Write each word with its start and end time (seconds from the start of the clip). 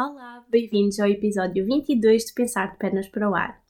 Olá, 0.00 0.42
bem-vindos 0.48 0.98
ao 0.98 1.06
episódio 1.06 1.66
22 1.66 2.24
de 2.24 2.32
Pensar 2.32 2.72
de 2.72 2.78
Pernas 2.78 3.08
para 3.08 3.28
o 3.28 3.34
Ar. 3.34 3.60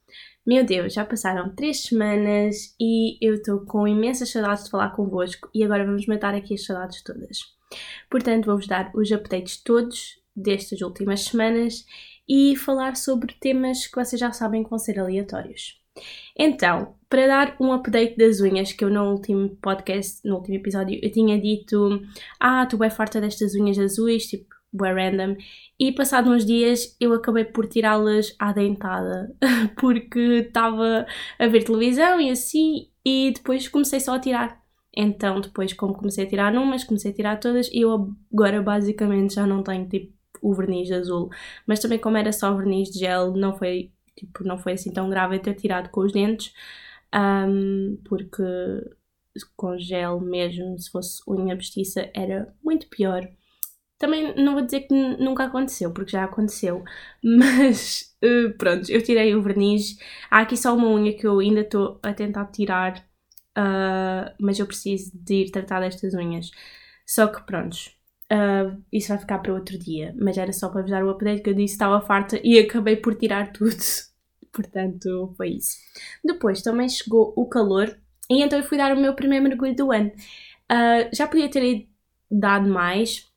Meu 0.47 0.65
Deus, 0.65 0.95
já 0.95 1.05
passaram 1.05 1.53
três 1.53 1.83
semanas 1.83 2.77
e 2.81 3.19
eu 3.21 3.35
estou 3.35 3.67
com 3.67 3.89
imensas 3.89 4.31
saudades 4.31 4.63
de 4.63 4.71
falar 4.71 4.91
convosco 4.91 5.51
e 5.53 5.65
agora 5.65 5.85
vamos 5.85 6.07
matar 6.07 6.33
aqui 6.33 6.55
as 6.55 6.65
saudades 6.65 7.03
todas. 7.03 7.41
Portanto, 8.09 8.47
vou-vos 8.47 8.69
dar 8.69 8.93
os 8.95 9.11
updates 9.11 9.57
todos 9.57 10.23
destas 10.35 10.81
últimas 10.81 11.25
semanas 11.25 11.85
e 12.29 12.55
falar 12.55 12.95
sobre 12.95 13.35
temas 13.41 13.89
que 13.89 13.97
vocês 13.97 14.21
já 14.21 14.31
sabem 14.31 14.63
que 14.63 14.71
vão 14.71 14.79
ser 14.79 15.01
aleatórios. 15.01 15.83
Então, 16.39 16.95
para 17.09 17.27
dar 17.27 17.57
um 17.61 17.73
update 17.73 18.17
das 18.17 18.41
unhas, 18.41 18.73
que 18.73 18.85
eu 18.85 18.91
no 18.91 19.11
último 19.11 19.57
podcast, 19.57 20.21
no 20.25 20.37
último 20.37 20.55
episódio, 20.55 21.01
eu 21.03 21.11
tinha 21.11 21.39
dito: 21.41 22.01
Ah, 22.39 22.65
tu 22.65 22.83
é 22.85 22.89
farta 22.89 23.21
destas 23.21 23.57
unhas 23.57 23.77
azuis, 23.77 24.27
tipo, 24.27 24.62
bué 24.73 24.93
random, 24.93 25.37
e 25.79 25.93
passado 25.93 26.31
uns 26.31 26.45
dias 26.47 26.97
eu 27.01 27.13
acabei 27.13 27.45
por 27.45 27.67
tirá-las 27.69 28.35
à 28.39 28.53
dentada, 28.53 29.35
porque 29.79 30.47
estava 30.47 31.07
a 31.39 31.47
ver 31.47 31.65
televisão 31.65 32.21
e 32.21 32.31
assim, 32.31 32.89
e 33.05 33.33
depois 33.35 33.69
comecei 33.69 34.01
só 34.01 34.15
a 34.15 34.21
tirar. 34.21 34.63
Então, 34.95 35.41
depois, 35.41 35.73
como 35.73 35.95
comecei 35.95 36.25
a 36.25 36.29
tirar 36.29 36.53
numas, 36.53 36.85
comecei 36.85 37.11
a 37.13 37.15
tirar 37.15 37.41
todas, 37.41 37.69
e 37.73 37.81
eu 37.81 38.15
agora 38.33 38.63
basicamente 38.63 39.35
já 39.35 39.47
não 39.47 39.63
tenho 39.63 39.89
tipo 39.89 40.13
o 40.43 40.55
verniz 40.55 40.91
azul, 40.91 41.31
mas 41.67 41.81
também 41.81 41.99
como 41.99 42.17
era 42.17 42.33
só 42.33 42.55
verniz 42.55 42.91
de 42.91 42.99
gel, 43.01 43.33
não 43.35 43.57
foi, 43.57 43.93
tipo, 44.17 44.45
não 44.45 44.59
foi 44.59 44.73
assim 44.73 44.93
tão 44.93 45.09
grave 45.09 45.39
ter 45.39 45.55
tirado 45.55 45.89
com 45.91 46.01
os 46.03 46.13
dentes, 46.13 46.53
um, 47.15 47.99
porque 48.05 48.43
com 49.57 49.79
gel 49.79 50.21
mesmo, 50.21 50.79
se 50.79 50.91
fosse 50.91 51.23
unha 51.29 51.57
postiça, 51.57 52.11
era 52.15 52.55
muito 52.63 52.89
pior. 52.89 53.29
Também 54.03 54.35
não 54.35 54.55
vou 54.55 54.65
dizer 54.65 54.81
que 54.81 54.93
nunca 54.93 55.45
aconteceu, 55.45 55.93
porque 55.93 56.11
já 56.11 56.25
aconteceu, 56.25 56.83
mas 57.23 58.13
uh, 58.21 58.53
pronto, 58.59 58.91
eu 58.91 59.01
tirei 59.01 59.33
o 59.33 59.41
verniz. 59.41 59.97
Há 60.29 60.41
aqui 60.41 60.57
só 60.57 60.75
uma 60.75 60.89
unha 60.89 61.17
que 61.17 61.25
eu 61.25 61.39
ainda 61.39 61.61
estou 61.61 62.01
a 62.03 62.13
tentar 62.13 62.47
tirar, 62.47 62.99
uh, 63.57 64.35
mas 64.41 64.59
eu 64.59 64.67
preciso 64.67 65.13
de 65.15 65.45
ir 65.45 65.51
tratar 65.53 65.79
destas 65.79 66.15
unhas. 66.15 66.51
Só 67.07 67.29
que 67.29 67.45
pronto, 67.45 67.77
uh, 68.33 68.83
isso 68.93 69.11
vai 69.11 69.19
ficar 69.19 69.39
para 69.39 69.55
outro 69.55 69.79
dia, 69.79 70.13
mas 70.21 70.37
era 70.37 70.53
só 70.53 70.69
para 70.69 70.83
vos 70.83 70.91
dar 70.91 71.05
o 71.05 71.11
update 71.11 71.41
que 71.41 71.51
eu 71.51 71.55
disse 71.55 71.75
estava 71.75 72.01
farta 72.05 72.41
e 72.43 72.59
acabei 72.59 72.97
por 72.97 73.15
tirar 73.15 73.53
tudo. 73.53 73.77
Portanto, 74.53 75.33
foi 75.37 75.51
isso. 75.51 75.77
Depois 76.25 76.61
também 76.61 76.89
chegou 76.89 77.33
o 77.37 77.47
calor 77.47 77.97
e 78.29 78.43
então 78.43 78.59
eu 78.59 78.65
fui 78.65 78.79
dar 78.79 78.97
o 78.97 79.01
meu 79.01 79.15
primeiro 79.15 79.45
mergulho 79.45 79.77
do 79.77 79.93
ano. 79.93 80.11
Uh, 80.69 81.09
já 81.15 81.29
podia 81.29 81.49
ter 81.49 81.87
dado 82.29 82.69
mais, 82.69 83.32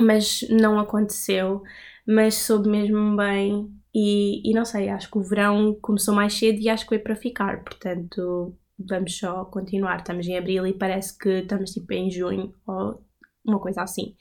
mas 0.00 0.40
não 0.50 0.78
aconteceu. 0.78 1.62
Mas 2.06 2.34
soube 2.34 2.68
mesmo 2.68 3.16
bem 3.16 3.70
e, 3.94 4.50
e 4.50 4.52
não 4.52 4.64
sei, 4.64 4.88
acho 4.88 5.10
que 5.10 5.18
o 5.18 5.22
verão 5.22 5.74
começou 5.80 6.14
mais 6.14 6.34
cedo 6.34 6.60
e 6.60 6.68
acho 6.68 6.84
que 6.84 6.90
foi 6.90 6.98
para 6.98 7.16
ficar, 7.16 7.64
portanto 7.64 8.54
vamos 8.78 9.16
só 9.16 9.44
continuar. 9.44 9.98
Estamos 9.98 10.26
em 10.26 10.36
abril 10.36 10.66
e 10.66 10.74
parece 10.74 11.16
que 11.16 11.28
estamos 11.40 11.70
tipo 11.70 11.92
em 11.92 12.10
junho 12.10 12.54
ou 12.66 13.02
uma 13.44 13.60
coisa 13.60 13.82
assim. 13.82 14.16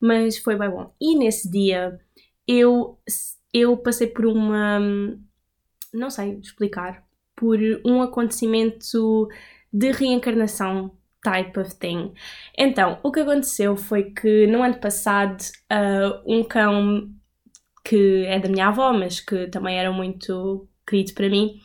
Mas 0.00 0.38
foi 0.38 0.56
bem 0.56 0.70
bom. 0.70 0.92
E 1.00 1.16
nesse 1.16 1.50
dia 1.50 2.00
eu, 2.46 2.98
eu 3.52 3.76
passei 3.76 4.06
por 4.08 4.26
uma. 4.26 4.80
Não 5.92 6.10
sei 6.10 6.38
explicar. 6.38 7.04
Por 7.36 7.58
um 7.84 8.02
acontecimento 8.02 9.28
de 9.72 9.90
reencarnação 9.90 10.92
type 11.22 11.58
of 11.58 11.74
thing. 11.76 12.12
Então, 12.58 12.98
o 13.02 13.10
que 13.12 13.20
aconteceu 13.20 13.76
foi 13.76 14.10
que 14.10 14.46
no 14.46 14.62
ano 14.62 14.78
passado, 14.78 15.40
uh, 15.72 16.22
um 16.26 16.44
cão 16.44 17.10
que 17.84 18.24
é 18.26 18.38
da 18.38 18.48
minha 18.48 18.68
avó, 18.68 18.92
mas 18.92 19.20
que 19.20 19.48
também 19.48 19.78
era 19.78 19.90
muito 19.92 20.68
querido 20.86 21.14
para 21.14 21.28
mim, 21.28 21.60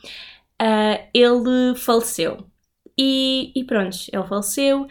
uh, 0.62 1.08
ele 1.14 1.76
faleceu. 1.76 2.48
E, 2.98 3.52
e 3.56 3.64
pronto, 3.64 3.98
ele 4.12 4.24
faleceu 4.24 4.88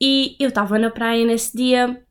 e 0.00 0.36
eu 0.40 0.48
estava 0.48 0.78
na 0.78 0.90
praia 0.90 1.24
nesse 1.26 1.56
dia 1.56 2.02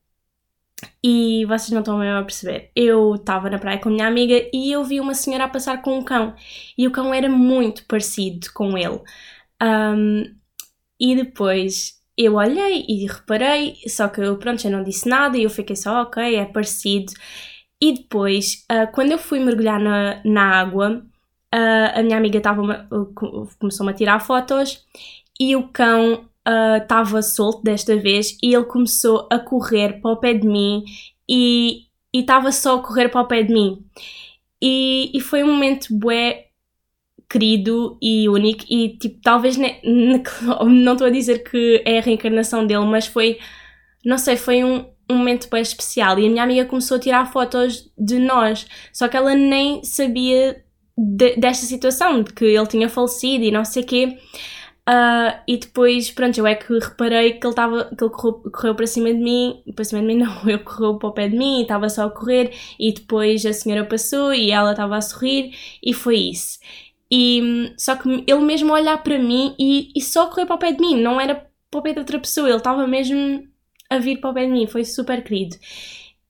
e 1.04 1.46
vocês 1.46 1.72
não 1.72 1.80
estão 1.80 1.98
mesmo 1.98 2.20
a 2.20 2.24
perceber. 2.24 2.72
Eu 2.75 3.16
estava 3.16 3.50
na 3.50 3.59
praia 3.59 3.80
com 3.80 3.90
a 3.90 3.92
minha 3.92 4.08
amiga 4.08 4.50
e 4.54 4.72
eu 4.72 4.84
vi 4.84 5.00
uma 5.00 5.14
senhora 5.14 5.46
a 5.46 5.50
passar 5.50 5.81
com 5.81 5.98
um 5.98 6.04
cão 6.04 6.36
e 6.78 6.88
o 6.88 6.92
cão 6.92 7.14
era 7.14 7.30
muito 7.30 7.86
parecido 7.86 8.48
com 8.54 8.78
ele. 8.78 9.02
Um, 9.62 10.36
e 11.00 11.16
depois 11.16 12.00
eu 12.18 12.36
olhei 12.36 12.86
e 12.88 13.08
reparei, 13.08 13.76
só 13.88 14.08
que 14.08 14.22
eu, 14.22 14.38
pronto, 14.38 14.62
já 14.62 14.70
não 14.70 14.84
disse 14.84 15.08
nada 15.08 15.38
e 15.38 15.44
eu 15.44 15.50
fiquei 15.50 15.76
só, 15.76 16.04
ok, 16.04 16.36
é 16.36 16.46
parecido. 16.46 17.14
E 17.82 17.94
depois, 17.94 18.66
uh, 18.72 18.92
quando 18.92 19.12
eu 19.12 19.18
fui 19.18 19.40
mergulhar 19.40 19.80
na, 19.80 20.22
na 20.24 20.60
água, 20.60 21.04
uh, 21.54 22.00
a 22.00 22.04
minha 22.04 22.18
amiga 22.18 22.40
tava, 22.40 22.88
uh, 22.92 23.50
começou-me 23.60 23.92
a 23.92 23.96
tirar 23.96 24.20
fotos 24.20 24.86
e 25.40 25.56
o 25.56 25.68
cão 25.70 26.26
estava 26.82 27.20
uh, 27.20 27.24
solto 27.24 27.64
desta 27.64 27.96
vez 27.96 28.38
e 28.42 28.54
ele 28.54 28.66
começou 28.66 29.28
a 29.32 29.40
correr 29.40 30.02
para 30.02 30.12
o 30.12 30.18
pé 30.18 30.34
de 30.34 30.48
mim 30.48 30.84
e 31.30 31.86
estava 32.14 32.52
só 32.52 32.78
a 32.78 32.82
correr 32.82 33.10
para 33.10 33.22
o 33.22 33.28
pé 33.28 33.44
de 33.44 33.54
mim. 33.54 33.86
E, 34.62 35.12
e 35.16 35.20
foi 35.20 35.44
um 35.44 35.54
momento 35.54 35.88
bué 35.92 36.50
querido 37.31 37.97
e 38.02 38.28
único 38.28 38.66
e 38.69 38.97
tipo, 38.97 39.19
talvez 39.22 39.58
ne, 39.58 39.80
ne, 39.84 40.22
não 40.68 40.94
estou 40.94 41.08
a 41.08 41.12
dizer 41.12 41.40
que 41.44 41.81
é 41.86 42.00
a 42.00 42.02
reencarnação 42.02 42.66
dele, 42.66 42.86
mas 42.86 43.08
foi, 43.08 43.40
não 44.03 44.18
sei, 44.18 44.36
foi 44.36 44.64
um, 44.64 44.86
um 45.09 45.18
momento 45.18 45.47
bem 45.50 45.62
especial 45.62 46.19
e 46.19 46.28
a 46.28 46.30
minha 46.30 46.44
amiga 46.44 46.66
começou 46.66 46.97
a 46.97 47.00
tirar 47.00 47.31
fotos 47.31 47.90
de 47.97 48.19
nós, 48.19 48.68
só 48.92 49.08
que 49.08 49.16
ela 49.16 49.34
nem 49.34 49.84
sabia 49.84 50.64
de, 50.97 51.36
desta 51.38 51.66
situação, 51.66 52.24
de 52.24 52.34
que 52.34 52.46
ele 52.46 52.68
tinha 52.68 52.90
falecido 52.90 53.44
e 53.46 53.52
não 53.52 53.63
sei 53.63 53.84
quê. 53.84 54.18
Uh, 54.90 55.40
e 55.48 55.58
depois, 55.58 56.09
pronto, 56.09 56.38
eu 56.38 56.48
é 56.48 56.56
que 56.56 56.74
reparei 56.80 57.34
que 57.34 57.46
ele, 57.46 57.53
tava, 57.53 57.86
que 57.96 58.03
ele 58.03 58.12
correu, 58.12 58.42
correu 58.52 58.75
para 58.75 58.88
cima 58.88 59.13
de 59.13 59.19
mim, 59.19 59.63
para 59.75 59.86
cima 59.86 60.02
de 60.02 60.08
mim 60.08 60.18
não, 60.19 60.50
ele 60.50 60.58
correu 60.58 60.98
para 60.98 61.09
o 61.09 61.13
pé 61.13 61.30
de 61.30 61.38
mim 61.38 61.59
e 61.59 61.62
estava 61.62 61.88
só 61.88 62.08
a 62.08 62.09
correr 62.09 62.52
e 62.80 62.92
depois 62.92 63.46
a 63.46 63.53
senhora 63.53 63.86
passou 63.86 64.34
e 64.34 64.52
ela 64.52 64.72
estava 64.72 64.98
a 64.98 65.02
sorrir 65.02 65.56
e 65.84 65.94
foi 65.94 66.18
isso. 66.18 66.59
E 67.12 67.74
só 67.78 67.96
que 67.96 68.24
ele 68.26 68.40
mesmo 68.40 68.72
olhar 68.72 68.98
para 69.04 69.20
mim 69.20 69.54
e, 69.60 69.92
e 69.94 70.02
só 70.02 70.28
correr 70.28 70.46
para 70.46 70.56
o 70.56 70.60
pé 70.60 70.72
de 70.72 70.80
mim, 70.80 70.96
não 70.96 71.20
era 71.20 71.36
para 71.70 71.80
o 71.80 71.84
pé 71.84 71.94
de 71.94 72.00
outra 72.00 72.20
pessoa, 72.20 72.48
ele 72.48 72.58
estava 72.58 72.88
mesmo 72.88 73.44
a 73.90 73.98
vir 73.98 74.22
para 74.22 74.30
o 74.30 74.34
pé 74.34 74.46
de 74.46 74.52
mim, 74.52 74.68
foi 74.68 74.86
super 74.86 75.22
querido. 75.24 75.58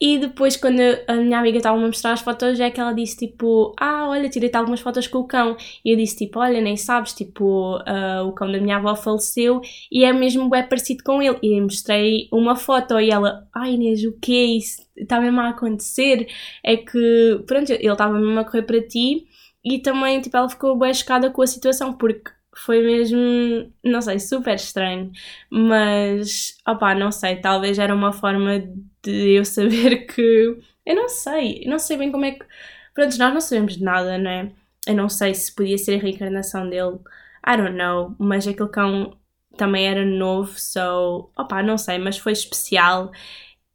E 0.04 0.18
depois, 0.18 0.58
quando 0.58 0.80
a 1.08 1.14
minha 1.14 1.38
amiga 1.38 1.58
estava 1.58 1.78
a 1.78 1.80
mostrar 1.80 2.14
as 2.14 2.22
fotos, 2.22 2.60
é 2.60 2.72
que 2.72 2.82
ela 2.82 2.92
disse 2.92 3.18
tipo: 3.18 3.76
Ah, 3.80 4.08
olha, 4.10 4.28
tirei-te 4.28 4.58
algumas 4.58 4.80
fotos 4.80 5.06
com 5.06 5.20
o 5.20 5.28
cão. 5.28 5.56
E 5.86 5.92
eu 5.92 5.96
disse 5.96 6.18
tipo: 6.18 6.40
Olha, 6.40 6.60
nem 6.60 6.76
sabes, 6.76 7.14
tipo, 7.14 7.78
uh, 7.78 8.26
o 8.28 8.34
cão 8.34 8.52
da 8.52 8.60
minha 8.60 8.78
avó 8.78 8.96
faleceu 8.96 9.62
e 9.92 10.04
é 10.04 10.12
mesmo 10.12 10.50
bem 10.50 10.68
parecido 10.68 11.04
com 11.04 11.22
ele. 11.22 11.38
E 11.44 11.62
mostrei 11.62 12.28
uma 12.32 12.56
foto 12.56 13.00
e 13.00 13.12
ela: 13.12 13.48
Ai 13.54 13.74
Inês, 13.74 14.04
o 14.04 14.14
que 14.14 14.36
é 14.36 14.46
isso? 14.58 14.82
Está 14.98 15.22
mesmo 15.22 15.40
a 15.40 15.50
acontecer? 15.50 16.28
É 16.64 16.78
que, 16.78 17.44
pronto, 17.46 17.72
ele 17.72 17.88
estava 17.88 18.18
mesmo 18.18 18.40
a 18.40 18.44
correr 18.44 18.64
para 18.64 18.82
ti 18.82 19.28
e 19.64 19.80
também, 19.82 20.22
tipo, 20.22 20.36
ela 20.38 20.50
ficou 20.50 20.78
bem 20.78 20.94
chocada 20.94 21.30
com 21.32 21.42
a 21.42 21.48
situação, 21.48 21.94
porque 21.94 22.32
foi 22.56 22.82
mesmo, 22.82 23.72
não 23.84 24.02
sei, 24.02 24.20
super 24.20 24.56
estranho. 24.56 25.12
Mas, 25.50 26.58
opá, 26.68 26.96
não 26.96 27.12
sei, 27.12 27.38
talvez 27.40 27.80
era 27.80 27.94
uma 27.96 28.12
forma 28.14 28.60
de 29.04 29.38
eu 29.38 29.46
saber 29.46 30.06
que. 30.14 30.58
Eu 30.86 30.96
não 30.96 31.08
sei, 31.10 31.64
não 31.68 31.80
sei 31.80 31.98
bem 31.98 32.12
como 32.12 32.26
é 32.26 32.32
que. 32.32 32.46
Pronto, 32.94 33.18
nós 33.18 33.34
não 33.34 33.42
sabemos 33.42 33.78
nada, 33.80 34.18
né? 34.18 34.52
Eu 34.88 34.96
não 34.96 35.08
sei 35.10 35.34
se 35.36 35.54
podia 35.54 35.78
ser 35.78 35.96
a 36.00 36.02
reencarnação 36.04 36.70
dele. 36.70 37.00
I 37.48 37.58
don't 37.58 37.76
know, 37.78 38.16
mas 38.20 38.48
aquele 38.48 38.70
cão 38.70 39.18
também 39.58 39.88
era 39.88 40.06
novo, 40.06 40.58
so. 40.60 41.32
Opá, 41.38 41.62
não 41.64 41.78
sei, 41.78 41.98
mas 41.98 42.18
foi 42.18 42.34
especial 42.34 43.12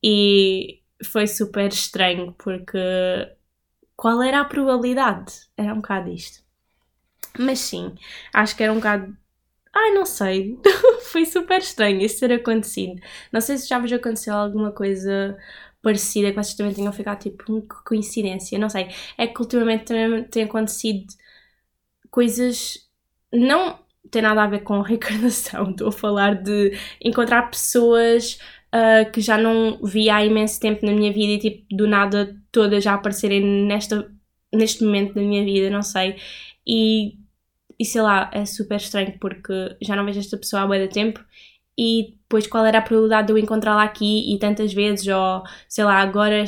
e 0.02 0.82
foi 1.04 1.26
super 1.26 1.68
estranho 1.68 2.34
porque 2.38 2.78
qual 3.96 4.22
era 4.22 4.40
a 4.40 4.44
probabilidade? 4.44 5.32
Era 5.56 5.72
um 5.72 5.76
bocado 5.76 6.10
isto. 6.10 6.44
Mas 7.38 7.60
sim, 7.60 7.94
acho 8.32 8.56
que 8.56 8.62
era 8.62 8.72
um 8.72 8.76
bocado. 8.76 9.16
Ai, 9.74 9.92
não 9.92 10.06
sei. 10.06 10.58
Foi 11.12 11.26
super 11.26 11.58
estranho 11.58 12.00
isso 12.00 12.20
ter 12.20 12.32
acontecido. 12.32 13.00
Não 13.32 13.40
sei 13.40 13.58
se 13.58 13.68
já 13.68 13.78
vos 13.78 13.92
aconteceu 13.92 14.34
alguma 14.34 14.72
coisa 14.72 15.36
parecida 15.82 16.30
que 16.30 16.36
vocês 16.36 16.54
também 16.56 16.74
tenham 16.74 16.92
ficado 16.92 17.20
tipo, 17.20 17.62
que 17.62 17.84
coincidência. 17.84 18.58
Não 18.58 18.68
sei. 18.68 18.88
É 19.18 19.26
que 19.26 19.40
ultimamente 19.40 19.84
também 19.86 20.24
tem 20.24 20.44
acontecido 20.44 21.06
coisas. 22.10 22.88
Não 23.32 23.78
tem 24.10 24.22
nada 24.22 24.44
a 24.44 24.46
ver 24.48 24.60
com 24.60 24.80
reencarnação. 24.82 25.70
Estou 25.70 25.88
a 25.88 25.92
falar 25.92 26.42
de 26.42 26.72
encontrar 27.02 27.50
pessoas 27.50 28.38
uh, 28.74 29.10
que 29.12 29.20
já 29.20 29.38
não 29.38 29.78
via 29.82 30.16
há 30.16 30.24
imenso 30.24 30.60
tempo 30.60 30.84
na 30.84 30.92
minha 30.92 31.12
vida 31.12 31.32
e 31.32 31.38
tipo 31.38 31.66
do 31.76 31.86
nada 31.86 32.36
todas 32.52 32.84
já 32.84 32.94
aparecerem 32.94 33.42
nesta, 33.66 34.10
neste 34.52 34.84
momento 34.84 35.14
da 35.14 35.20
minha 35.20 35.44
vida, 35.44 35.70
não 35.70 35.82
sei. 35.82 36.16
E, 36.66 37.18
e 37.78 37.84
sei 37.84 38.02
lá, 38.02 38.30
é 38.32 38.44
super 38.44 38.76
estranho 38.76 39.18
porque 39.20 39.76
já 39.82 39.94
não 39.96 40.04
vejo 40.04 40.20
esta 40.20 40.36
pessoa 40.36 40.62
há 40.62 40.66
muito 40.66 40.92
tempo. 40.92 41.24
E 41.78 42.16
depois 42.22 42.46
qual 42.46 42.64
era 42.64 42.78
a 42.78 42.82
probabilidade 42.82 43.26
de 43.28 43.32
eu 43.34 43.38
encontrá-la 43.38 43.82
aqui 43.84 44.34
e 44.34 44.38
tantas 44.38 44.72
vezes, 44.72 45.06
ou 45.08 45.42
sei 45.68 45.84
lá, 45.84 46.00
agora, 46.00 46.44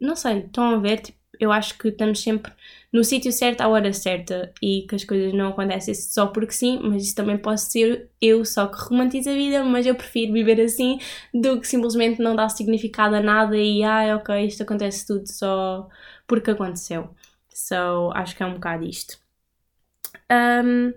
não 0.00 0.16
sei, 0.16 0.40
estão 0.40 0.74
a 0.74 0.78
ver, 0.78 1.00
tipo, 1.00 1.18
eu 1.38 1.52
acho 1.52 1.78
que 1.78 1.88
estamos 1.88 2.20
sempre 2.20 2.52
no 2.92 3.02
sítio 3.04 3.32
certo 3.32 3.62
à 3.62 3.68
hora 3.68 3.92
certa 3.92 4.52
e 4.62 4.86
que 4.88 4.94
as 4.94 5.04
coisas 5.04 5.32
não 5.32 5.48
acontecem 5.48 5.94
só 5.94 6.26
porque 6.26 6.52
sim, 6.52 6.78
mas 6.82 7.04
isso 7.04 7.14
também 7.14 7.38
pode 7.38 7.60
ser 7.62 8.10
eu 8.20 8.44
só 8.44 8.66
que 8.66 8.78
romantizo 8.78 9.30
a 9.30 9.34
vida, 9.34 9.64
mas 9.64 9.86
eu 9.86 9.94
prefiro 9.94 10.32
viver 10.32 10.60
assim 10.60 10.98
do 11.32 11.60
que 11.60 11.66
simplesmente 11.66 12.20
não 12.20 12.36
dar 12.36 12.48
significado 12.50 13.14
a 13.16 13.22
nada 13.22 13.56
e 13.56 13.82
ah, 13.82 14.16
ok, 14.16 14.46
isto 14.46 14.62
acontece 14.62 15.06
tudo 15.06 15.26
só 15.30 15.88
porque 16.26 16.50
aconteceu. 16.50 17.14
So, 17.48 18.10
acho 18.14 18.36
que 18.36 18.42
é 18.42 18.46
um 18.46 18.54
bocado 18.54 18.84
isto. 18.84 19.18
Um, 20.30 20.92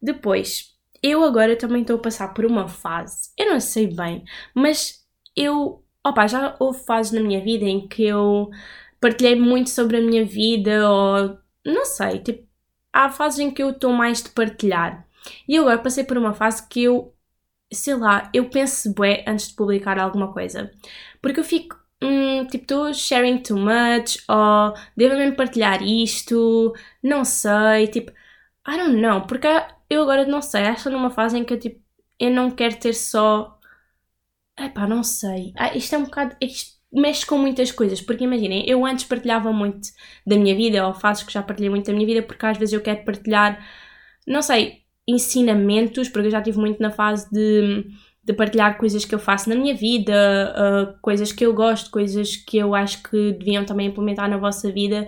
depois, 0.00 0.74
eu 1.02 1.22
agora 1.24 1.56
também 1.56 1.82
estou 1.82 1.96
a 1.96 2.02
passar 2.02 2.32
por 2.34 2.44
uma 2.44 2.68
fase, 2.68 3.30
eu 3.36 3.50
não 3.50 3.60
sei 3.60 3.86
bem, 3.88 4.24
mas 4.54 5.04
eu, 5.36 5.84
opa, 6.04 6.26
já 6.26 6.56
houve 6.58 6.84
fases 6.84 7.12
na 7.12 7.20
minha 7.20 7.42
vida 7.42 7.64
em 7.64 7.86
que 7.88 8.04
eu 8.04 8.50
partilhei 9.00 9.36
muito 9.36 9.70
sobre 9.70 9.98
a 9.98 10.00
minha 10.00 10.24
vida, 10.24 10.88
ou 10.90 11.38
não 11.64 11.84
sei, 11.84 12.20
tipo, 12.20 12.46
há 12.92 13.10
fases 13.10 13.40
em 13.40 13.50
que 13.50 13.62
eu 13.62 13.70
estou 13.70 13.92
mais 13.92 14.22
de 14.22 14.30
partilhar. 14.30 15.06
E 15.46 15.56
agora 15.58 15.78
passei 15.78 16.04
por 16.04 16.16
uma 16.18 16.34
fase 16.34 16.66
que 16.68 16.84
eu, 16.84 17.14
sei 17.72 17.96
lá, 17.96 18.30
eu 18.34 18.50
penso 18.50 18.92
bué 18.94 19.24
antes 19.26 19.48
de 19.48 19.56
publicar 19.56 19.98
alguma 19.98 20.32
coisa. 20.32 20.72
Porque 21.22 21.40
eu 21.40 21.44
fico, 21.44 21.76
hum, 22.02 22.46
tipo, 22.46 22.64
estou 22.64 22.94
sharing 22.94 23.38
too 23.42 23.58
much, 23.58 24.18
ou 24.28 24.74
devo 24.96 25.16
mesmo 25.16 25.36
partilhar 25.36 25.82
isto, 25.82 26.74
não 27.02 27.24
sei, 27.24 27.88
tipo, 27.88 28.12
I 28.68 28.76
don't 28.78 28.96
know, 29.00 29.26
porque 29.26 29.48
eu 29.90 30.02
agora 30.02 30.26
não 30.26 30.42
sei, 30.42 30.62
acho 30.64 30.90
numa 30.90 31.10
fase 31.10 31.38
em 31.38 31.44
que 31.44 31.54
eu, 31.54 31.58
tipo, 31.60 31.82
eu 32.18 32.30
não 32.30 32.50
quero 32.50 32.78
ter 32.78 32.94
só. 32.94 33.58
Epá, 34.58 34.86
não 34.86 35.02
sei. 35.02 35.52
Ah, 35.56 35.74
isto 35.76 35.94
é 35.94 35.98
um 35.98 36.04
bocado. 36.04 36.36
Isto 36.40 36.77
mexe 36.92 37.26
com 37.26 37.38
muitas 37.38 37.70
coisas, 37.70 38.00
porque 38.00 38.24
imaginem, 38.24 38.64
eu 38.66 38.84
antes 38.84 39.04
partilhava 39.04 39.52
muito 39.52 39.88
da 40.26 40.36
minha 40.36 40.54
vida, 40.54 40.86
ou 40.86 40.94
fases 40.94 41.22
que 41.22 41.32
já 41.32 41.42
partilhei 41.42 41.70
muito 41.70 41.86
da 41.86 41.92
minha 41.92 42.06
vida, 42.06 42.22
porque 42.22 42.46
às 42.46 42.56
vezes 42.56 42.72
eu 42.72 42.80
quero 42.80 43.04
partilhar, 43.04 43.62
não 44.26 44.42
sei, 44.42 44.82
ensinamentos, 45.06 46.08
porque 46.08 46.28
eu 46.28 46.30
já 46.32 46.38
estive 46.38 46.58
muito 46.58 46.80
na 46.82 46.90
fase 46.90 47.30
de, 47.30 47.86
de 48.24 48.32
partilhar 48.32 48.78
coisas 48.78 49.04
que 49.04 49.14
eu 49.14 49.18
faço 49.18 49.48
na 49.48 49.54
minha 49.54 49.74
vida, 49.74 50.14
uh, 50.56 51.00
coisas 51.00 51.32
que 51.32 51.44
eu 51.44 51.54
gosto, 51.54 51.90
coisas 51.90 52.36
que 52.36 52.58
eu 52.58 52.74
acho 52.74 53.02
que 53.02 53.32
deviam 53.32 53.64
também 53.64 53.88
implementar 53.88 54.28
na 54.28 54.36
vossa 54.38 54.70
vida. 54.70 55.06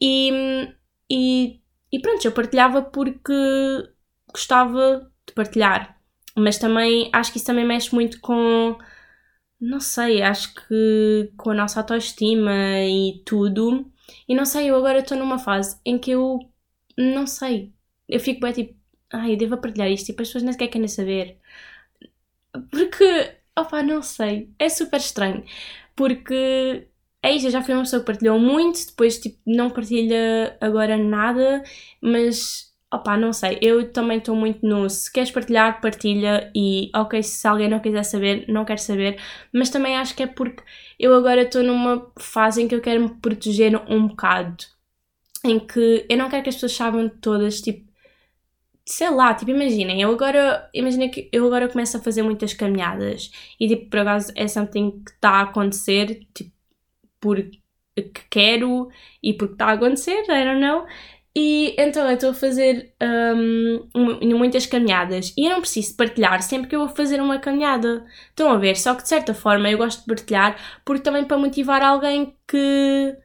E, 0.00 0.68
e, 1.10 1.60
e 1.92 2.00
pronto, 2.00 2.24
eu 2.24 2.32
partilhava 2.32 2.82
porque 2.82 3.32
gostava 4.32 5.10
de 5.26 5.34
partilhar. 5.34 5.96
Mas 6.36 6.58
também 6.58 7.10
acho 7.12 7.32
que 7.32 7.38
isso 7.38 7.46
também 7.46 7.64
mexe 7.66 7.94
muito 7.94 8.20
com 8.20 8.78
não 9.60 9.80
sei, 9.80 10.22
acho 10.22 10.54
que 10.54 11.32
com 11.36 11.50
a 11.50 11.54
nossa 11.54 11.80
autoestima 11.80 12.52
e 12.88 13.22
tudo. 13.24 13.90
E 14.28 14.34
não 14.34 14.44
sei, 14.44 14.70
eu 14.70 14.76
agora 14.76 15.00
estou 15.00 15.18
numa 15.18 15.38
fase 15.38 15.78
em 15.84 15.98
que 15.98 16.12
eu 16.12 16.38
não 16.98 17.26
sei. 17.26 17.72
Eu 18.08 18.20
fico 18.20 18.40
bem 18.40 18.52
tipo, 18.52 18.76
ai, 19.12 19.32
eu 19.34 19.36
devo 19.38 19.58
partilhar 19.58 19.90
isto. 19.90 20.06
Tipo, 20.06 20.22
as 20.22 20.28
pessoas 20.28 20.44
nem 20.44 20.52
sequer 20.52 20.68
querem 20.68 20.88
saber. 20.88 21.38
Porque, 22.70 23.36
opa, 23.58 23.82
não 23.82 24.02
sei. 24.02 24.50
É 24.58 24.68
super 24.68 24.98
estranho. 24.98 25.44
Porque 25.96 26.88
é 27.22 27.32
isso, 27.32 27.46
eu 27.46 27.50
já 27.50 27.62
fui 27.62 27.74
uma 27.74 27.82
pessoa 27.82 28.00
que 28.00 28.06
partilhou 28.06 28.38
muito, 28.38 28.86
depois 28.86 29.18
tipo, 29.20 29.38
não 29.46 29.70
partilha 29.70 30.56
agora 30.60 30.96
nada, 30.96 31.62
mas 32.00 32.69
Opa, 32.92 33.16
não 33.16 33.32
sei, 33.32 33.56
eu 33.62 33.92
também 33.92 34.18
estou 34.18 34.34
muito 34.34 34.66
no 34.66 34.90
se 34.90 35.12
queres 35.12 35.30
partilhar, 35.30 35.80
partilha 35.80 36.50
e 36.56 36.90
ok, 36.94 37.22
se 37.22 37.46
alguém 37.46 37.68
não 37.68 37.78
quiser 37.78 38.02
saber, 38.02 38.44
não 38.48 38.64
quer 38.64 38.80
saber, 38.80 39.20
mas 39.52 39.70
também 39.70 39.96
acho 39.96 40.12
que 40.16 40.24
é 40.24 40.26
porque 40.26 40.64
eu 40.98 41.14
agora 41.14 41.42
estou 41.42 41.62
numa 41.62 42.10
fase 42.18 42.60
em 42.62 42.66
que 42.68 42.74
eu 42.74 42.80
quero 42.80 43.00
me 43.02 43.10
proteger 43.20 43.76
um 43.88 44.08
bocado, 44.08 44.64
em 45.44 45.60
que 45.60 46.06
eu 46.10 46.16
não 46.18 46.30
quero 46.30 46.42
que 46.44 46.50
as 46.50 46.56
pessoas 46.56 46.72
saibam 46.74 47.08
todas, 47.08 47.60
tipo, 47.60 47.90
sei 48.86 49.10
lá, 49.10 49.34
tipo, 49.34 49.50
imaginem, 49.50 50.00
eu 50.02 50.10
agora, 50.12 50.68
imaginem 50.74 51.10
que 51.10 51.28
eu 51.32 51.46
agora 51.46 51.68
começo 51.68 51.96
a 51.96 52.00
fazer 52.00 52.22
muitas 52.22 52.54
caminhadas 52.54 53.30
e 53.58 53.68
tipo, 53.68 53.88
por 53.90 54.00
acaso 54.00 54.32
é 54.36 54.48
something 54.48 55.02
que 55.04 55.12
está 55.12 55.30
a 55.32 55.42
acontecer, 55.42 56.26
tipo, 56.34 56.52
porque 57.20 57.60
quero 58.30 58.88
e 59.22 59.34
porque 59.34 59.54
está 59.54 59.66
a 59.68 59.72
acontecer, 59.72 60.22
I 60.24 60.44
don't 60.44 60.60
know. 60.60 60.86
E 61.34 61.76
então 61.78 62.08
eu 62.08 62.14
estou 62.14 62.30
a 62.30 62.34
fazer 62.34 62.92
um, 63.00 63.88
muitas 64.36 64.66
caminhadas 64.66 65.32
e 65.36 65.46
eu 65.46 65.50
não 65.50 65.60
preciso 65.60 65.96
partilhar 65.96 66.42
sempre 66.42 66.68
que 66.68 66.74
eu 66.74 66.80
vou 66.80 66.88
fazer 66.88 67.20
uma 67.20 67.38
caminhada. 67.38 68.04
Estão 68.30 68.50
a 68.50 68.58
ver? 68.58 68.76
Só 68.76 68.94
que 68.94 69.02
de 69.02 69.08
certa 69.08 69.32
forma 69.32 69.70
eu 69.70 69.78
gosto 69.78 70.00
de 70.00 70.06
partilhar 70.06 70.56
porque 70.84 71.02
também 71.02 71.24
para 71.24 71.38
motivar 71.38 71.82
alguém 71.82 72.36
que, 72.48 73.16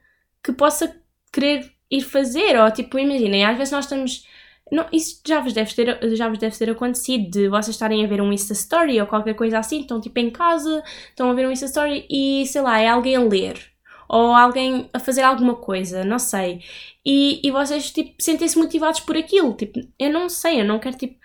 que 0.43 0.53
possa 0.53 0.95
querer 1.31 1.71
ir 1.89 2.01
fazer. 2.01 2.59
Ou 2.59 2.71
tipo, 2.71 2.99
imaginem, 2.99 3.45
às 3.45 3.57
vezes 3.57 3.71
nós 3.71 3.85
estamos. 3.85 4.25
Não, 4.71 4.87
isso 4.91 5.21
já 5.27 5.39
vos, 5.41 5.53
deve 5.53 5.73
ter, 5.75 6.15
já 6.15 6.27
vos 6.29 6.39
deve 6.39 6.57
ter 6.57 6.69
acontecido 6.71 7.29
de 7.29 7.49
vocês 7.49 7.75
estarem 7.75 8.03
a 8.03 8.07
ver 8.07 8.21
um 8.21 8.33
Insta 8.33 8.53
Story 8.53 8.99
ou 8.99 9.07
qualquer 9.07 9.35
coisa 9.35 9.59
assim, 9.59 9.81
estão 9.81 10.01
tipo 10.01 10.19
em 10.19 10.31
casa, 10.31 10.83
estão 11.09 11.29
a 11.29 11.33
ver 11.35 11.47
um 11.47 11.51
Insta 11.51 11.67
Story 11.67 12.05
e 12.09 12.45
sei 12.47 12.61
lá, 12.61 12.79
é 12.79 12.87
alguém 12.87 13.15
a 13.15 13.21
ler 13.21 13.74
ou 14.09 14.33
alguém 14.33 14.89
a 14.93 14.99
fazer 14.99 15.21
alguma 15.23 15.55
coisa, 15.55 16.03
não 16.03 16.19
sei. 16.19 16.63
E, 17.05 17.41
e 17.47 17.51
vocês 17.51 17.91
tipo, 17.91 18.15
sentem-se 18.21 18.57
motivados 18.57 18.99
por 19.01 19.17
aquilo. 19.17 19.53
Tipo, 19.55 19.79
eu 19.99 20.11
não 20.11 20.29
sei, 20.29 20.61
eu 20.61 20.65
não 20.65 20.79
quero 20.79 20.97
tipo. 20.97 21.19